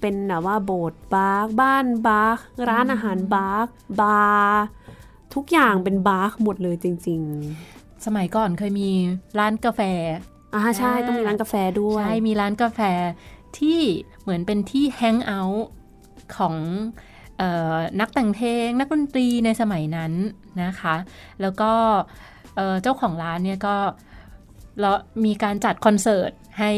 [0.00, 3.66] เป็นแบบว่าโบสถ์บาร์กบ้านบาร์กร้านอาหารบาร์ก
[4.00, 4.62] บาร์
[5.34, 7.22] ทุกอย่างเป็นบาร์กหมดเลยจริง
[8.06, 8.90] สมัยก่อนเคยมี
[9.38, 12.80] ร้านกาแฟๆอ่าใช่ต้องมีร้านกาแฟด้วย ใช่ มีร้านกาแฟ
[13.58, 13.80] ที่
[14.22, 15.66] เหมือนเป็นที่แฮงเอาท์
[16.36, 16.56] ของ
[17.38, 17.42] เอ
[17.74, 20.12] อนักแต่งเพลงนักดนตรีในสมัยนั้น
[20.62, 20.96] นะคะ
[21.40, 21.72] แล้วก็
[22.56, 23.76] เอ่อเจ้าของร้านเนี่ยก็
[24.80, 26.72] แล้วมีการจัดคอนเสิร์ตให้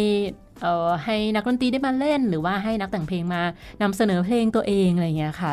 [0.62, 3.42] เอ่อให้นักดนตรีได้มาเล่น หรือว่าให้นักแต่งเพลงมา
[3.82, 5.52] นำเสนอเพลงตัวเองอะไรอย่างเงี้ยค่ะ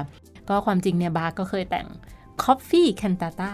[0.50, 1.88] ก็ความจริงเนี่ยบาร์ก็เคยแต่ง
[2.44, 3.52] Coffee Cantata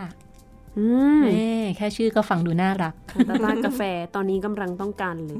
[0.77, 0.85] อื
[1.17, 1.45] มเอ้
[1.77, 2.93] แค่ชื่อก็ฟังดูน่ารัก
[3.29, 3.81] ตลาดกาแฟ
[4.15, 5.37] ตอนนี้กำลังต้องการเลย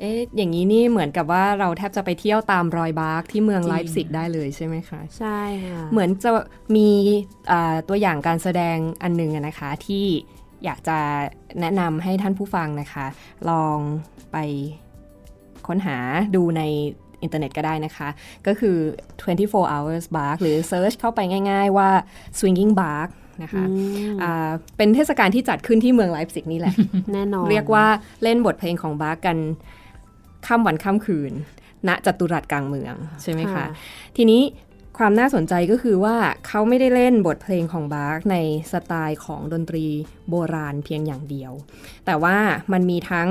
[0.00, 6.30] เอ๊ะ อย่างนี้นี่เหมือนกับว่าเราแทบจะไปเที่ยวตามรอยบาร์กที่เมืองจริงไลฟ์ซิกได้เลยใช่ไหมคะ ใช่ค่ะ เหมือนจะ
[6.76, 6.88] มี
[7.50, 10.06] อ่าตัวอย่างการแสดงอันหนึ่งอะนะคะที่
[10.64, 10.98] อยากจะ
[11.60, 13.06] แนะนำให้ท่านผู้ฟังนะคะ
[13.50, 13.78] ลอง
[14.32, 14.36] ไป
[15.66, 15.96] ค้นหา
[16.34, 16.62] ดูใน
[17.22, 18.08] อินเทอร์เน็ตก็ได้นะคะ
[18.46, 18.76] ก็คือ
[19.24, 21.20] 24 hours Bach หรือ search เข้าไป
[21.50, 21.90] ง่ายๆว่า
[22.38, 23.08] swinging Bach
[23.42, 23.74] นะคะอื
[24.14, 26.74] มอ่าเป็นเทศกาลที่จัดขึ้นที่เมืองไลพ์ซิกนี่แหละ
[27.12, 27.86] แน่นอน เรียกว่า
[28.22, 29.36] เล่นบทเพลงของบาร์กกัน
[30.46, 31.32] ค่ำวันค่ำคืน
[31.88, 33.64] ณจัตุรัสกลางเมืองใช่ไหมคะ
[34.16, 34.42] ทีนี้
[34.98, 36.16] ความน่าสนใจก็คือว่า
[36.46, 38.36] เขาไม่ได้เล่นบทเพลงของบาร์กใน
[38.72, 39.86] สไตล์ของดนตรี
[40.30, 41.52] โบราณเพียงอย่างเดียว
[42.06, 42.36] แต่ว่า
[42.72, 43.28] มันมีทั้ง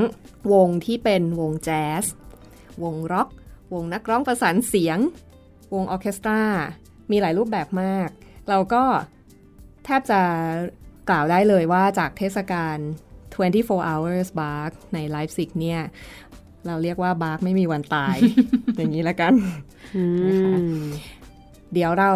[0.53, 2.05] วงที่เป็นวงแจ๊ส
[2.83, 3.29] วงร็อก
[3.73, 4.99] วงนักร้องประสานเสียง
[5.73, 6.41] วงออร์เคสตรา
[7.11, 8.09] มีหลายรูปแบบมาก
[8.49, 8.83] เราก็
[9.85, 10.21] แทบจะ
[11.09, 12.77] กล่าวได้เลยว่าจากเทศกาล
[13.33, 15.81] 24 hours bark ในไลฟ์ซิกเนี่ย
[16.67, 18.15] เราเรียกว่าบาร์กไม่มีวันตาย
[18.77, 19.33] อย่างนี้ละกัน
[20.27, 20.59] นะ
[21.73, 22.11] เดี๋ยวเรา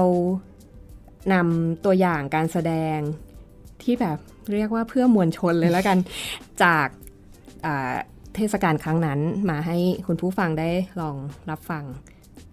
[1.34, 2.98] นำตัวอย่างการแสดง
[3.84, 4.18] ที่แบบ
[4.54, 5.98] เรียกว่าเพื่อมวลชนเลยแล้วกัน
[6.64, 6.88] จาก
[8.36, 9.20] เทศกาลครั้งนั้น
[9.50, 9.78] มาให้
[10.08, 10.70] คุณผู้ฟังได้
[11.02, 11.16] ลอง
[11.50, 11.84] รับฟัง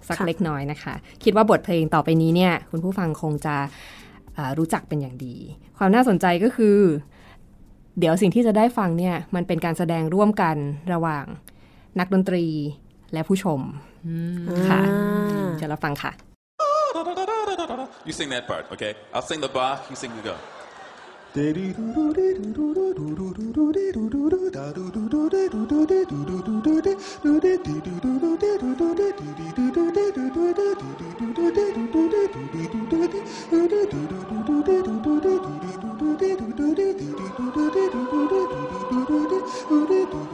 [0.08, 3.56] สักเล็กน้อยนะคะ คิดว่าบทเพลงต่อไปนี้เนี่ย คุณผู้ฟังคงจะ
[4.58, 5.36] รู้จักเป็นอย่างดี
[5.78, 6.78] ความน่าสนใจก็คือ
[7.98, 10.56] เดี๋ยวสิ่งที่จะได้ฟังเนี่ย มันเป็นการแสดงร่วมกัน
[10.92, 11.24] ระหว่าง
[11.98, 12.44] นักดนตรี
[13.12, 13.60] และผู้ชม
[14.68, 14.80] ค่ะ
[15.60, 16.12] จะรับฟังค่ะ
[18.08, 18.92] You sing that part, okay?
[19.14, 20.36] I'll sing the bar, you sing the go.
[21.34, 21.50] เมื่อ
[22.18, 22.20] ก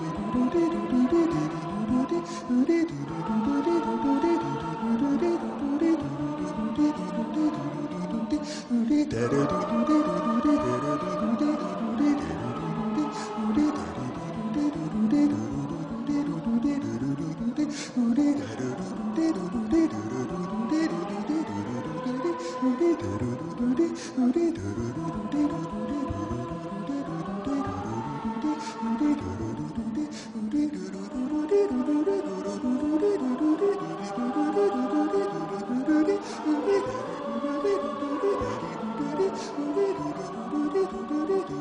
[0.05, 1.20] ี้ Do do do do.
[30.11, 30.19] do
[40.69, 41.60] do do do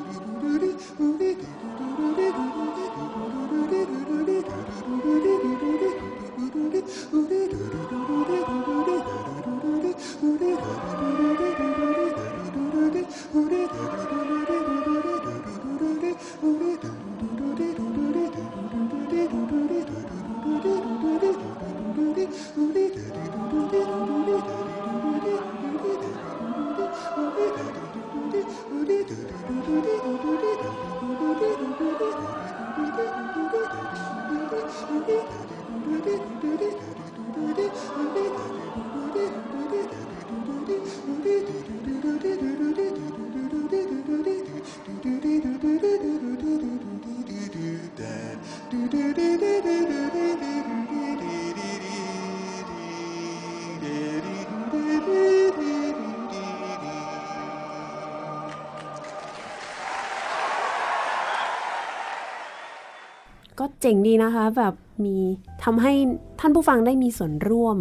[63.82, 64.74] เจ๋งดีนะคะ แบบ
[65.06, 65.16] มี
[65.64, 65.94] ทำให้
[66.40, 67.78] ท่านผู้ฟังได้มีส่วนร่วม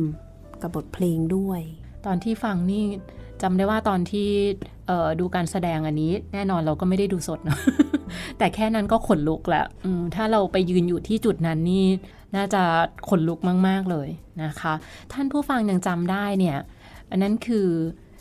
[0.62, 1.60] กับบทเพลงด้วย
[2.06, 2.84] ตอนที่ฟังนี่
[3.42, 4.28] จำได้ว่าตอนที่
[5.20, 7.58] ดูการแสดงอันนี้ แน่นอนเราก็ไม่ได้ดูสดเนาะ
[8.38, 9.66] แต่แค่นั้นก็ขนลุกแล้ว
[10.14, 11.86] ถ้าเราไปยืนอยู่ที่จุดนั้นนี่
[12.36, 12.62] น่าจะ
[13.08, 13.38] ขนลุก
[13.68, 14.08] มาก ๆ เลย
[14.44, 14.74] นะคะ
[15.12, 16.58] ท่านผู้ฟังยังจำได้เนี่ย
[17.10, 17.68] อันนั้นคือ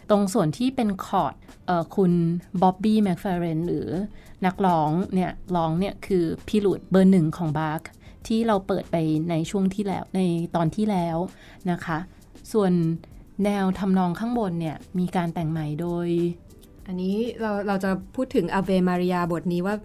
[0.10, 1.36] ตรงส่วนที่เป็นคอร์ด
[1.96, 2.12] คุณ
[2.62, 3.88] บ๊อบบี้แมคฟาเรนหรือ
[4.46, 7.82] นักร้องเนี่ยร้องเนี่ยคือ prelude เบอร์หนึ่งของบาค
[8.28, 8.96] ที่เราเปิดไป
[9.30, 10.22] ในช่วงที่แล้วใน
[10.56, 11.18] ตอนที่แล้ว
[11.72, 11.98] นะคะ
[12.54, 12.72] ส่วน
[13.44, 16.08] แนวทำนองข้างบนเนี่ยมีการแต่งใหม่โดย
[16.88, 19.76] อันนี้เราเราจะพูดถึง Ave Maria บทนี้ว่า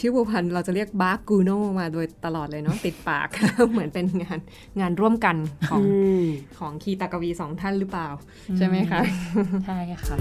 [0.00, 3.28] ชื่อผู้ประพันธ์เราจะเรียกบาค กูโนมาโดยตลอดเลยเนาะติดปาก
[3.70, 4.38] เหมือนเป็นงาน
[4.80, 5.36] งานร่วมกัน
[5.70, 5.88] ของอื
[6.20, 6.24] ม
[6.58, 8.08] ของคีตกวีสองท่านหรือเปล่า
[8.56, 9.00] ใช่ไหมคะ
[9.66, 10.16] ใช่ค่ะ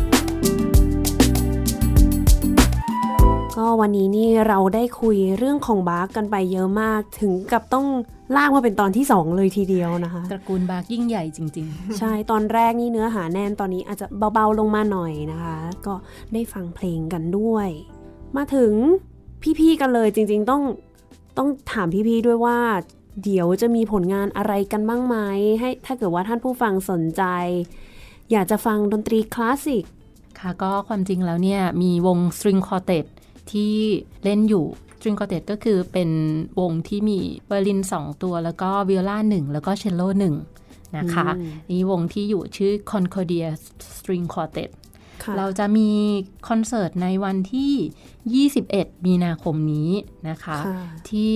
[3.58, 7.88] ก็วันนี้นี่เราได้คุยเรื่องของบาร์กกันไปเยอะมากถึงกับต้อง
[8.36, 11.68] ลากมาเป็นตอนที่ 2 เลยทีเดียวนะคะ ตระกูลบาร์กยิ่งใหญ่จริง
[12.00, 15.94] ใช่ตอนแรกนี่เนื้อหาแน่นตอนนี้อาจจะเบาๆลงมาหน่อยนะคะ ก็
[16.34, 17.70] ได้ฟังเพลงกันด้วย
[18.38, 18.74] มาถึง
[19.60, 20.62] พี่ๆกันเลยจริง ๆ ต้อง
[21.38, 22.58] ต้องถามพี่ๆด้วยว่า
[23.24, 25.16] เดี๋ยวจะมีผลงานอะไรกันบ้างไหม
[25.60, 27.24] ให้ถ้าเกิดว่าท่านผู้ฟังสนใจ
[28.32, 33.06] อยากจะฟังดนตรีคลาสสิกๆค่ะก็ความจริงแล้วเนี่ย มีวง String Quartet
[33.52, 33.74] ที่
[34.24, 34.66] เล่นอยู่
[34.98, 36.10] String Quartet ก็คือเป็น
[36.60, 40.02] วงที่มีไวโอลิน 2 ตัว แล้วก็วิโอลา1แล้วก็เชลโล
[40.50, 43.48] 1นะคะอืมนี่วงที่อยู่ชื่อ Concordia
[43.96, 44.83] String Quartet ค่ะ
[45.38, 45.90] เราจะมี
[46.48, 49.92] คอนเสิร์ตในวันที่ 21 มีนาคมนี้
[50.30, 51.30] นะคะค่ะที่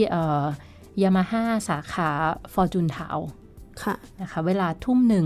[1.01, 2.09] ยามาฮ่าสาขา
[2.53, 3.17] ฟอร์จูนทาวน์
[3.83, 5.25] ค่ะนะคะเวลาทุ่มหนึ่ง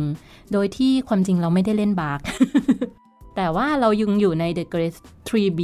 [0.51, 2.19] โดยที่ความจริงเราไม่ได้เล่นบาร์ก
[3.35, 4.95] แต่ว่าเรายังอยู่ใน The Great
[5.27, 5.61] 3 B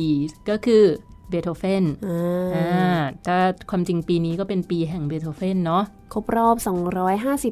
[0.50, 0.84] ก็คือ
[1.30, 2.17] เบโธเฟนอ่
[2.55, 3.36] อ่าาแต่
[3.69, 6.55] ความจริงปีนี้ก็เป็นปีแห่งเบโธเฟนเนาะ ครบรอบ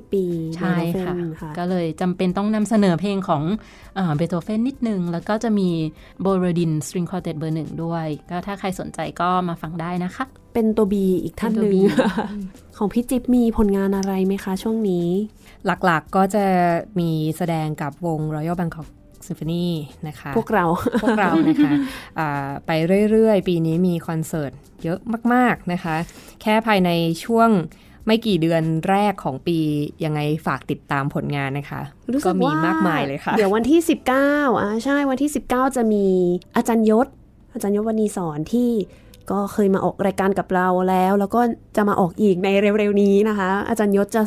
[0.03, 3.43] 250 ปี ใช่เบโธเฟค่ะนค่ะ ก็เลยจำเป็นต้องนำเสนอเพลงของ
[4.15, 5.69] เบโธเฟนนิดนึง แล้วก็จะมี
[6.21, 12.15] โบโรดิน string quartet เบอร์หนึ่งด้วย ก็ถ้าใครสนใจก็มาฟังได้นะคะ เป็นตัวบีอีกท่านหนึ่งเป็นตัว B
[12.77, 15.07] ของพี่จิ๊บมีผลงานอะไรไหมคะช่วงนี้
[15.65, 16.45] หลักๆก็จะ
[16.99, 18.87] มีแสดงกับวง Royal Bangkok
[19.27, 19.67] Symphony
[20.07, 20.65] นะคะ พวกเรา
[21.03, 21.73] พวกเรานะคะ
[22.19, 22.71] อ่าไป
[23.11, 24.51] เรื่อยๆ ปีนี้มีคอนเสิร์ต
[24.83, 24.99] เยอะ
[25.33, 25.95] มากๆนะคะ
[26.41, 26.89] แค่ภายใน
[27.25, 27.49] ช่วง
[28.07, 29.57] ไม่กี่เดือนแรกของปี
[30.03, 31.81] ยังไงฝากติดตามผลงานนะคะ
[32.13, 33.79] รู้สึก็กมีว่ามากมายเลยค่ะ เดี๋ยววันที่
[34.21, 36.05] 19อ่าใช่วันที่ 19 จะมี
[36.55, 37.07] อาจารย์ยศ
[37.53, 38.71] อาจารย์ยศวณีสอนที่
[39.31, 41.41] ก็เคยมาออกรายการกับเราแล้ว แล้วก็
[41.75, 44.23] จะมาออกอีกในเร็วๆนี้นะคะ อาจารย์ยศจะ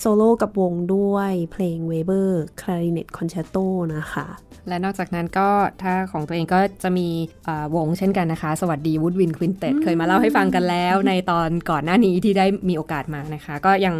[0.00, 2.30] โซโล่กับวงด้วยเพลง Weber
[2.60, 4.26] Clarinet Concerto นะคะ
[4.68, 5.48] และนอกจากนั้นก็
[5.82, 7.08] ถ้าของตัวเองก็จะมี
[7.48, 13.94] อ่าวงเช่นกันนะคะ สวัสดี Woodwind Quintet เคยมาเล่าให้ฟังกันแล้วในตอนก่อนหน้านี้ที่ได้มีโอกาสมานะคะ ก็ยัง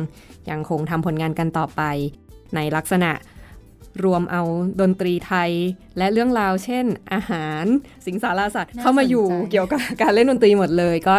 [0.51, 1.83] ยังคงทำผลงานกันต่อไป
[2.55, 3.11] ในลักษณะ
[4.05, 4.43] รวมเอา
[4.81, 5.51] ดนตรีไทย
[5.99, 7.65] และเรื่องราวเช่น อาหาร
[8.07, 11.15] สิงสาราสัตว์น่าเข้ามาอยู่สนใจเกี่ยวกับการเล่นดนตรีหมดเลย ก็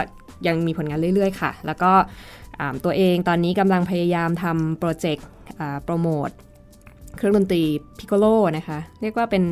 [0.47, 2.38] ยังมีผลงานเรื่อย ๆ ค่ะ แล้วก็อ่า
[2.84, 5.28] ตัวเองตอนนี้กำลังพยายามทำโปรเจกต์
[5.84, 6.30] โปรโมท
[7.18, 7.64] เครื่องดนตรี
[7.97, 8.26] พิโคโล
[8.57, 9.43] นะคะ เรียกว่าเป็น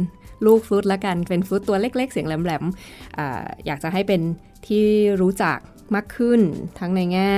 [0.46, 3.20] ลูกฟลุตละกัน เป็นฟลุตตัวเล็ก ๆ เสียงแหลมๆอ
[3.66, 4.22] อยากจะให้เป็น
[4.68, 4.86] ที่
[5.22, 5.58] รู้จัก
[5.96, 6.40] มากขึ้น
[6.80, 7.30] ทั้งในแง่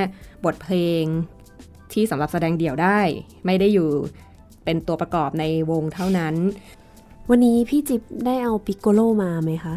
[0.45, 1.03] บทเพลง
[1.93, 2.99] ที่สำหรับแสดงเดี่ยวได้
[3.45, 3.89] ไม่ได้อยู่
[4.65, 6.35] เป็นตัวประกอบในวงเท่านั้น
[7.29, 9.75] วันนี้พี่จิ๊บได้เอา piccolo มาไหมคะ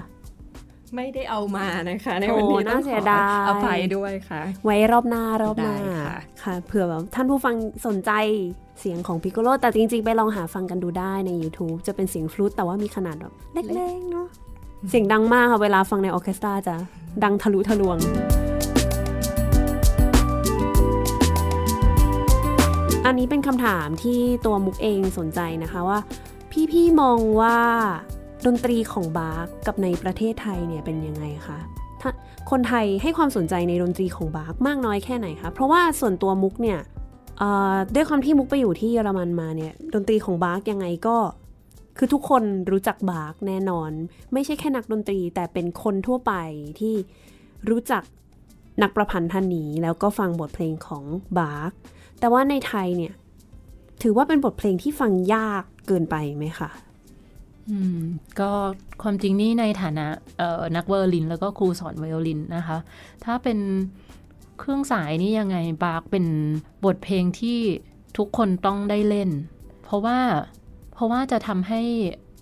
[0.97, 7.55] ไม่ได้เอามานะคะในโอ้วันนี้น่าต้องเสีขยอดายอภัยด้วยค่ะ ไว้รอบหน้ารอบหน้าได้ค่ะค่ะเผื่อแบบท่านผู้ฟัง
[7.87, 8.11] สนใจ
[8.81, 14.27] เสียงของ piccolo แต่จริง ๆ ไปลองหาฟังกันดูได้ใน YouTube จะเป็นเสียงฟลุตแต่ว่ามีขนาดแบบเล็กๆเนาะ
[14.91, 16.75] เสียงดังมากค่ะเวลาฟังในออร์เคสตราจะ
[17.25, 17.97] ดังทะลุทะลวง
[23.07, 25.99] อันนี้เป็นคำถามที่ตัวมุกเองสนใจนะคะว่า
[26.71, 27.57] พี่ๆมองว่า
[28.47, 31.59] ดนตรีของบาร์กกับในประเทศไทยเนี่ยเป็นยังไงคะ
[32.01, 32.11] ถ้า
[32.51, 36.79] คนไทยให้ความสนใจในดนตรีของบาร์กมากน้อยแค่ไหนคะ เพราะว่าส่วนตัวมุกเนี่ย
[37.39, 41.17] เอ่อด้วยความที่มุกไปอยู่ที่เยอรมันมาเนี่ยดนตรีของบาร์กยังไงก็
[41.99, 43.91] คือทุกคนรู้จักบาร์กแน่นอน
[44.33, 46.33] ไม่ใช่แค่นักดนตรี แต่เป็นคนทั่วไป
[46.81, 46.95] ที่
[47.71, 48.03] รู้จัก
[48.83, 51.05] นักประพันธ์ท่านนี้ แล้วก็ฟังบทเพลงของ
[51.39, 51.73] บาร์ก
[52.21, 53.13] แต่ว่าในไทยเนี่ย
[54.03, 56.71] ถือว่าเป็นบทเพลงที่ฟังยากเกินไปไหมคะ
[57.73, 58.01] อืม
[58.41, 58.51] ก็
[59.03, 60.07] ความจริงนี่ในฐานะ
[60.77, 62.79] นักไวโอลิน แล้วก็ครูสอนไวโอลินนะคะ
[63.25, 63.59] ถ้าเป็น
[64.59, 66.27] เครื่องสายนี่ยังไงบาร์กเป็น
[66.85, 67.59] บทเพลงที่
[68.19, 69.31] ทุกคนต้องได้เล่น
[69.85, 70.19] เพราะว่า
[70.95, 71.83] เพราะว่าจะทำให้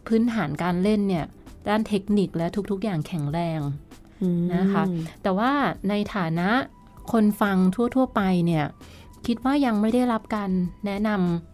[0.07, 1.27] พื้นฐานการเล่นเนี่ย
[1.69, 3.61] ด้านเทคนิคและทุกๆ อย่างแข็งแรง
[4.57, 4.85] นะคะ
[5.23, 5.53] แต่ว่า
[5.89, 6.49] ในฐานะ
[7.13, 8.65] คนฟังทั่ว ๆ ไปเนี่ย
[9.27, 10.51] คิดว่ายังไม่ได้รับการ
[10.87, 11.50] แนะนำ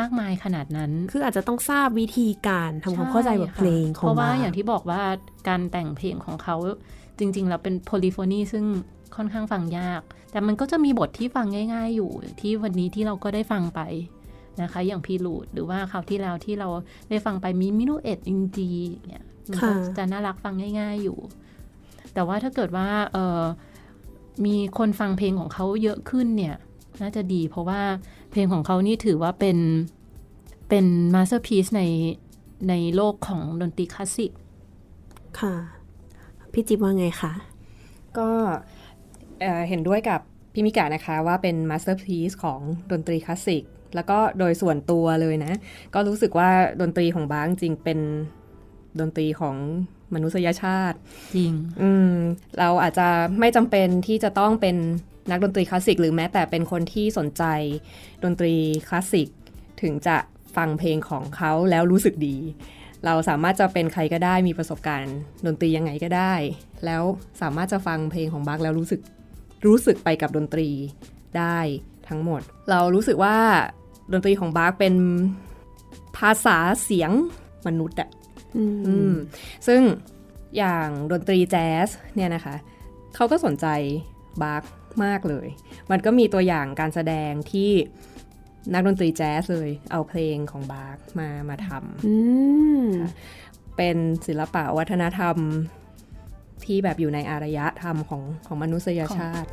[0.00, 5.02] มากมายขนาดนั้น คืออาจจะต้องทราบวิธีการทำความเข้าใจบทเพลงของเพราะว่าบร์อย่างที่บอกว่า
[5.48, 6.56] การแต่งเพลงของเขา
[7.18, 8.64] จริง ๆ แล้วเป็นโพลิโฟนีซึ่ง
[9.16, 10.00] ค่อนข้างฟังยาก
[10.32, 12.10] แต่มันก็จะมีบทที่ฟังง่าย ๆ อยู่
[12.40, 13.80] ที่วันนี้ที่เราก็ได้ฟังไป
[14.62, 16.68] นะคะ อย่าง prelude หรือว่าคราวที่แล้วที่เรา
[17.08, 18.70] ได้ฟังไปมี Minuet in G
[19.06, 21.18] เนี่ยมันก็จะน่ารักฟังง่าย ๆอยู่
[22.14, 23.42] แต่ว่าถ้าเกิดว่าเออ
[24.44, 26.54] มีคนฟังเพลงของเขาเยอะขึ้นเนี่ย
[27.02, 27.80] น่าจะดีเพราะว่า
[28.30, 29.58] เพลงของเขานี่ถือว่าเป็น
[30.68, 31.82] เป็น masterpiece ใน
[32.68, 34.32] ในโลกของดนตรีคลาสสิก
[35.40, 35.54] ค่ะ
[36.52, 37.32] พี่จิ๊บว่าไงคะ
[38.18, 38.28] ก็
[39.40, 40.20] เอ่อเห็นด้วยกับ
[40.52, 42.60] พี่มิกานะคะว่าเป็น masterpiece ของ
[42.92, 43.62] ดนตรีคลาสสิก
[43.94, 45.52] แล้วก็โดยส่วนตัวเลยนะ
[45.94, 46.50] ก็รู้สึกว่า
[46.80, 47.98] ดนตรีของบาคจริงๆเป็น
[49.00, 49.56] ดนตรีของ
[50.14, 50.98] มนุษยชาติ
[51.36, 51.52] จริง
[51.82, 52.12] อืม
[52.58, 53.08] เราอาจจะ
[53.40, 54.76] ไม่จำเป็นที่จะต้องเป็น
[55.30, 57.44] นักดนตรีคลาสสิกหรือแม้แต่เป็นคนที่สนใจ
[58.24, 58.54] ดนตรี
[58.88, 59.28] คลาสสิก
[59.82, 60.16] ถึงจะ
[60.56, 62.36] ฟังเพลงของเขาแล้วรู้สึกดี
[63.04, 65.16] เราสามารถจะเป็นใครก็ได้มีประสบการณ์
[65.46, 66.34] ดนตรียังไงก็ได้
[66.84, 67.02] แล้ว
[67.40, 69.00] สามารถจะฟังเพลงของบัคแล้วรู้สึก
[69.66, 70.68] รู้สึกไปกับดนตรี
[71.38, 71.58] ได้
[72.08, 73.36] ทั้งหมด เรารู้สึกว่า
[74.12, 74.94] ดนตรีของบัคเป็น
[76.16, 77.10] ภาษาเสียง
[77.66, 78.10] มนุษย์อะ
[78.56, 79.12] อืมอืม
[79.66, 79.82] ซึ่ง
[80.56, 82.54] อย่างดนตรีแจ๊สเนี่ยนะคะ
[83.14, 83.66] เขาก็สนใจ
[84.42, 84.62] บาร์ก
[85.04, 85.46] มากเลย
[85.90, 87.70] มันก็มีตัวอย่างการแสดงที่
[88.72, 91.68] นักดนตรีแจ๊สเลย เอาเพลงของบาร์กมามาท
[92.06, 92.14] อื
[92.80, 93.96] มำเป็น
[94.26, 95.36] ศิลปะวัฒนธรรม
[96.64, 99.48] ที่แบบอยู่ในอารยธรรมของของมนุษยชาติ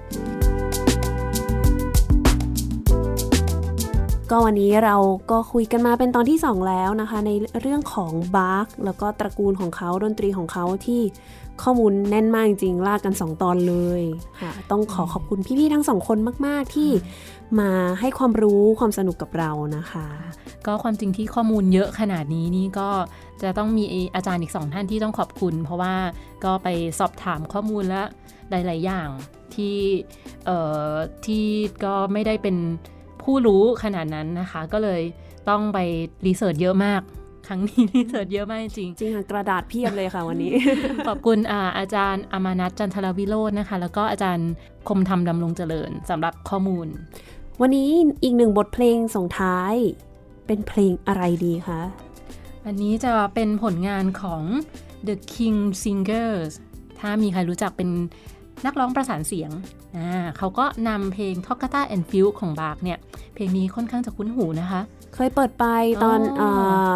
[4.32, 4.96] ก็วันนี้เรา
[5.32, 11.02] ก็คุยกันมาเป็นตอนที่ 2 แล้วนะคะ ในเรื่องของบาร์กแล้วก็ตระกูลของเขาดนตรีของเขาที่
[11.64, 14.02] ข้อมูลแน่นมากจริงๆลากกัน 2 ตอนเลย
[14.42, 16.18] ค่ะต้องขอขอบคุณพี่ๆทั้งสองคน
[16.48, 16.90] มาก ๆ ที่
[17.60, 17.70] มา
[18.00, 20.08] ให้ความรู้ความสนุกกับเรานะคะ
[20.66, 22.90] ก็ความจริงที่ข้อมูลเยอะขนาดนี้นี่ก็
[23.42, 23.84] จะต้องมี
[24.16, 25.96] อาจารย์อีกสองท่านที่ต้องขอบคุณ เพราะว่า
[26.44, 26.68] ก็ไป
[27.00, 28.04] สอบถามข้อมูลและ
[28.50, 29.10] หลาย ๆ อย่าง
[29.56, 29.76] ที่
[30.46, 30.58] เอ่
[30.90, 30.92] อ
[31.26, 31.46] ที่
[31.84, 32.58] ก็ไม่ได้เป็น
[33.26, 35.02] ผู้รู้ขนาดนั้นนะคะ ก็เลย
[35.50, 35.80] ต้องไป
[36.26, 37.02] รีเสิร์ชเยอะมาก
[37.48, 40.52] ครั้งนี้ research เยอะมากจริงจริงค่ะกระดาษเพียบเลยค่ะวันนี้
[41.08, 44.50] ขอบคุณอาอาจารย์อามานัทจันทรวิโรจน์นะคะ แล้วก็อาจารย์
[44.88, 46.88] คมธรรมดำรงเจริญสำหรับข้อมูล
[47.62, 47.90] วันนี้
[48.24, 49.74] อีกหนึ่งบทเพลงส่งท้าย
[50.48, 51.82] เป็นเพลงอะไรดีคะ
[52.66, 54.44] อันนี้จะเป็นผลงานของ
[55.08, 56.52] The King's Singers
[57.00, 57.90] ถ้ามีใครรู้จักเป็น
[58.66, 59.52] นักร้องประสานเสียง
[59.98, 62.98] อ่าเขาก็นำเพลง Toccata and Fugue ของบาร์กเนี่ย
[63.36, 64.82] เพลงนี้ค่อนข้างจะคุ้นหูนะคะ
[65.16, 65.66] เคยเปิดไป
[66.04, 66.94] ตอนอ๋อเออ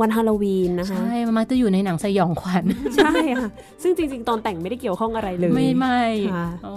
[0.00, 2.64] วันฮาโลวีนนะคะ ใช่ มันมักจะอยู่ในหนังสยองขวัญ
[2.96, 3.48] ใช่ค่ะ
[3.82, 6.02] ซึ่งจริง ๆ ตอนแต่งไม่ได้เกี่ยวข้องอะไรเลย ไม่ไม่
[6.34, 6.74] ค่ะโอ้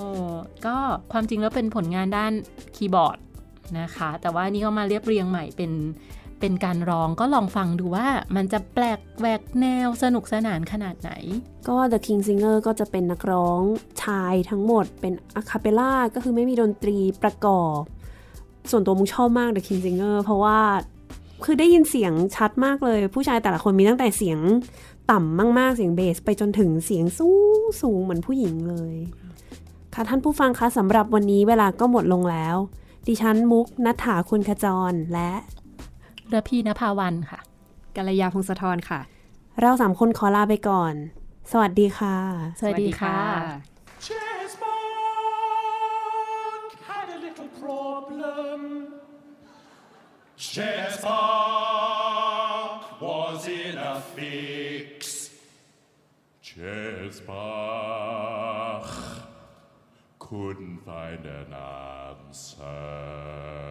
[0.65, 0.76] ก็
[1.11, 2.32] ความจริงแล้วเป็นผลงานด้าน
[2.76, 3.17] คีย์บอร์ด
[3.80, 5.71] นะคะ แต่ว่านี่เขามาเรียบเรียงใหม่เป็น
[6.40, 11.12] เป็นการร้องก็ลองฟังดูว่ามันจะแปลกแหวกแนวสนุกสนานขนาดไหน
[11.68, 13.62] ก็ The King Singer ก็จะเป็นนักร้อง
[14.04, 17.80] ชายทั้งหมด เป็นอะคาเปล่าก็คือไม่มีดนตรีประกอบ
[18.72, 20.60] ส่วนตัวมุกชอบมาก The King Singer เพราะว่า
[21.44, 24.40] คือได้ยินเสียงชัดมากเลย ผู้ชายแต่ละคนมีตั้งแต่เสียง
[25.12, 27.30] ต่ำมากๆ เสียงเบส ไปจนถึงเสียงสู
[27.60, 28.96] งสูงเหมือนผู้หญิงเลย
[29.94, 32.56] ค่ะท่านผู้ฟังคะสำหรับวันนี้เวลาก็หมดลงแล้ว
[33.08, 35.32] ดิฉันมุกนัฐาคุณขจรและ
[36.34, 37.39] ระพีนภาวันค่ะ
[37.95, 38.99] กัลยาพงศธรค่ะ
[39.61, 40.93] เราสามคนขอลาไปก่อน
[41.51, 42.15] สวัสดีค่ะ
[42.59, 43.17] สวัสดีค่ะ
[44.05, 44.71] Chessmark
[46.89, 48.59] had a little problem.
[50.51, 51.11] Chessmark
[53.05, 54.97] was in a fix.
[56.47, 57.26] Chessmark
[60.19, 63.64] couldn't find an answer.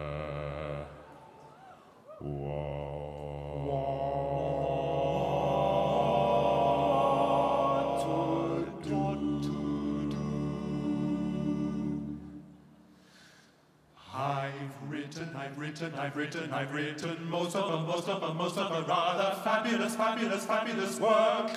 [14.17, 18.57] I've written, I've written, I've written, I've written most of them, most of them, most
[18.57, 21.51] of them rather fabulous, fabulous, fabulous work.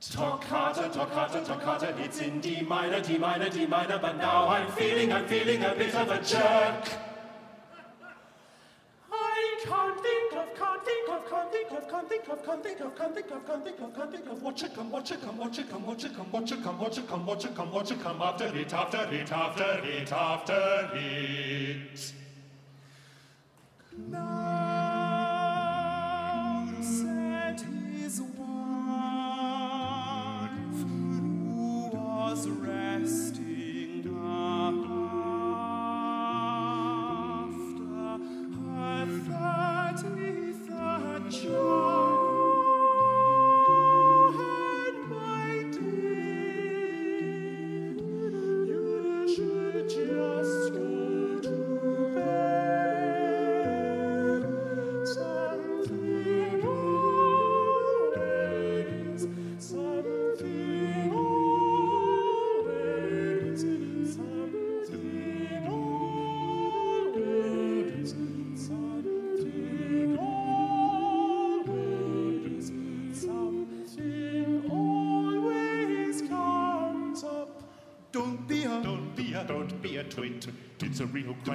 [0.00, 5.12] Toccata, toccata, toccata, it's in D minor, D minor, D minor, but now I'm feeling,
[5.12, 7.13] I'm feeling a bit of a jerk.
[12.18, 14.62] think of, come think of, come think of, come think of, come think of, what
[14.62, 16.96] you come, what you come, what you come, what you come, what you come, what
[16.96, 20.90] you come, what you come, what you come, after it, after it, after it, after
[20.94, 22.12] it.
[24.10, 24.73] Night.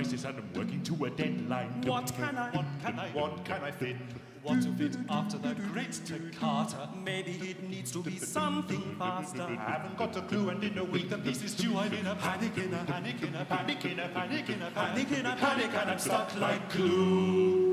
[0.10, 1.82] Crisis and I'm working to a deadline.
[1.86, 3.96] What can I, what can I, what can I fit?
[4.42, 6.90] What of it after the great toccata?
[7.04, 9.44] Maybe it needs to be something faster.
[9.44, 11.78] I haven't got a clue, and in a week the piece is due.
[11.78, 14.72] I'm in a panic, in a panic, in a panic, in a panic, in a
[14.72, 17.69] panic, in a panic, and I'm stuck like glue.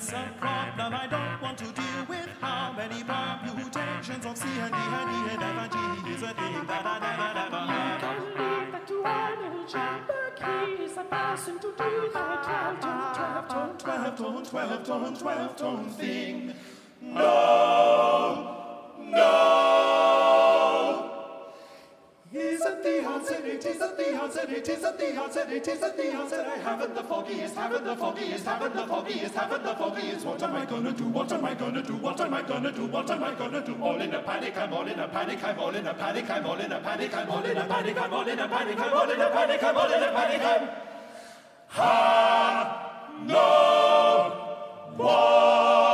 [0.00, 2.26] That's a problem I don't want to deal with.
[2.40, 6.32] How many permutations of C and D and E and F and G is a
[6.32, 8.72] thing that I never, never heard of.
[8.72, 14.16] that to manage the keys that pass into do the twelve tone, twelve tone, twelve
[14.16, 16.54] tone, twelve tone, twelve tone thing.
[17.02, 18.49] No.
[23.60, 24.46] It isn't the answer.
[24.48, 25.46] It isn't the answer.
[25.50, 26.40] It isn't the answer.
[26.40, 27.54] I haven't the foggiest.
[27.54, 28.46] Haven't the foggiest.
[28.46, 29.34] Haven't the foggiest.
[29.34, 30.24] Haven't the foggiest.
[30.24, 31.04] What am I gonna do?
[31.04, 31.96] What am I gonna do?
[31.96, 32.86] What am I gonna do?
[32.86, 33.76] What am I gonna do?
[33.82, 34.56] All in a panic.
[34.56, 35.44] I'm all in a panic.
[35.44, 36.30] I'm all in a panic.
[36.30, 37.14] I'm all in a panic.
[37.14, 38.00] I'm all in a panic.
[38.00, 38.80] I'm all in a panic.
[38.80, 39.62] I'm all in a panic.
[39.62, 40.42] I'm all in a panic.
[40.42, 40.68] I'm
[41.66, 44.94] ha no.
[44.96, 45.89] What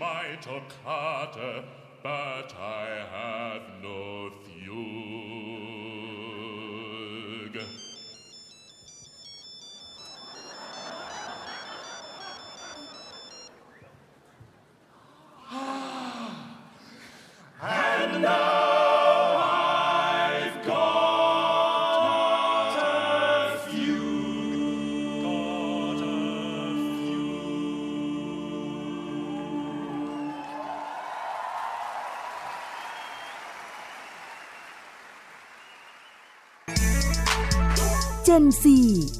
[0.00, 1.62] my toccata,
[2.02, 4.80] but I have no fugue.
[15.52, 16.56] Ah.
[17.62, 18.49] And now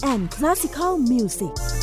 [0.02, 1.79] And Classical Music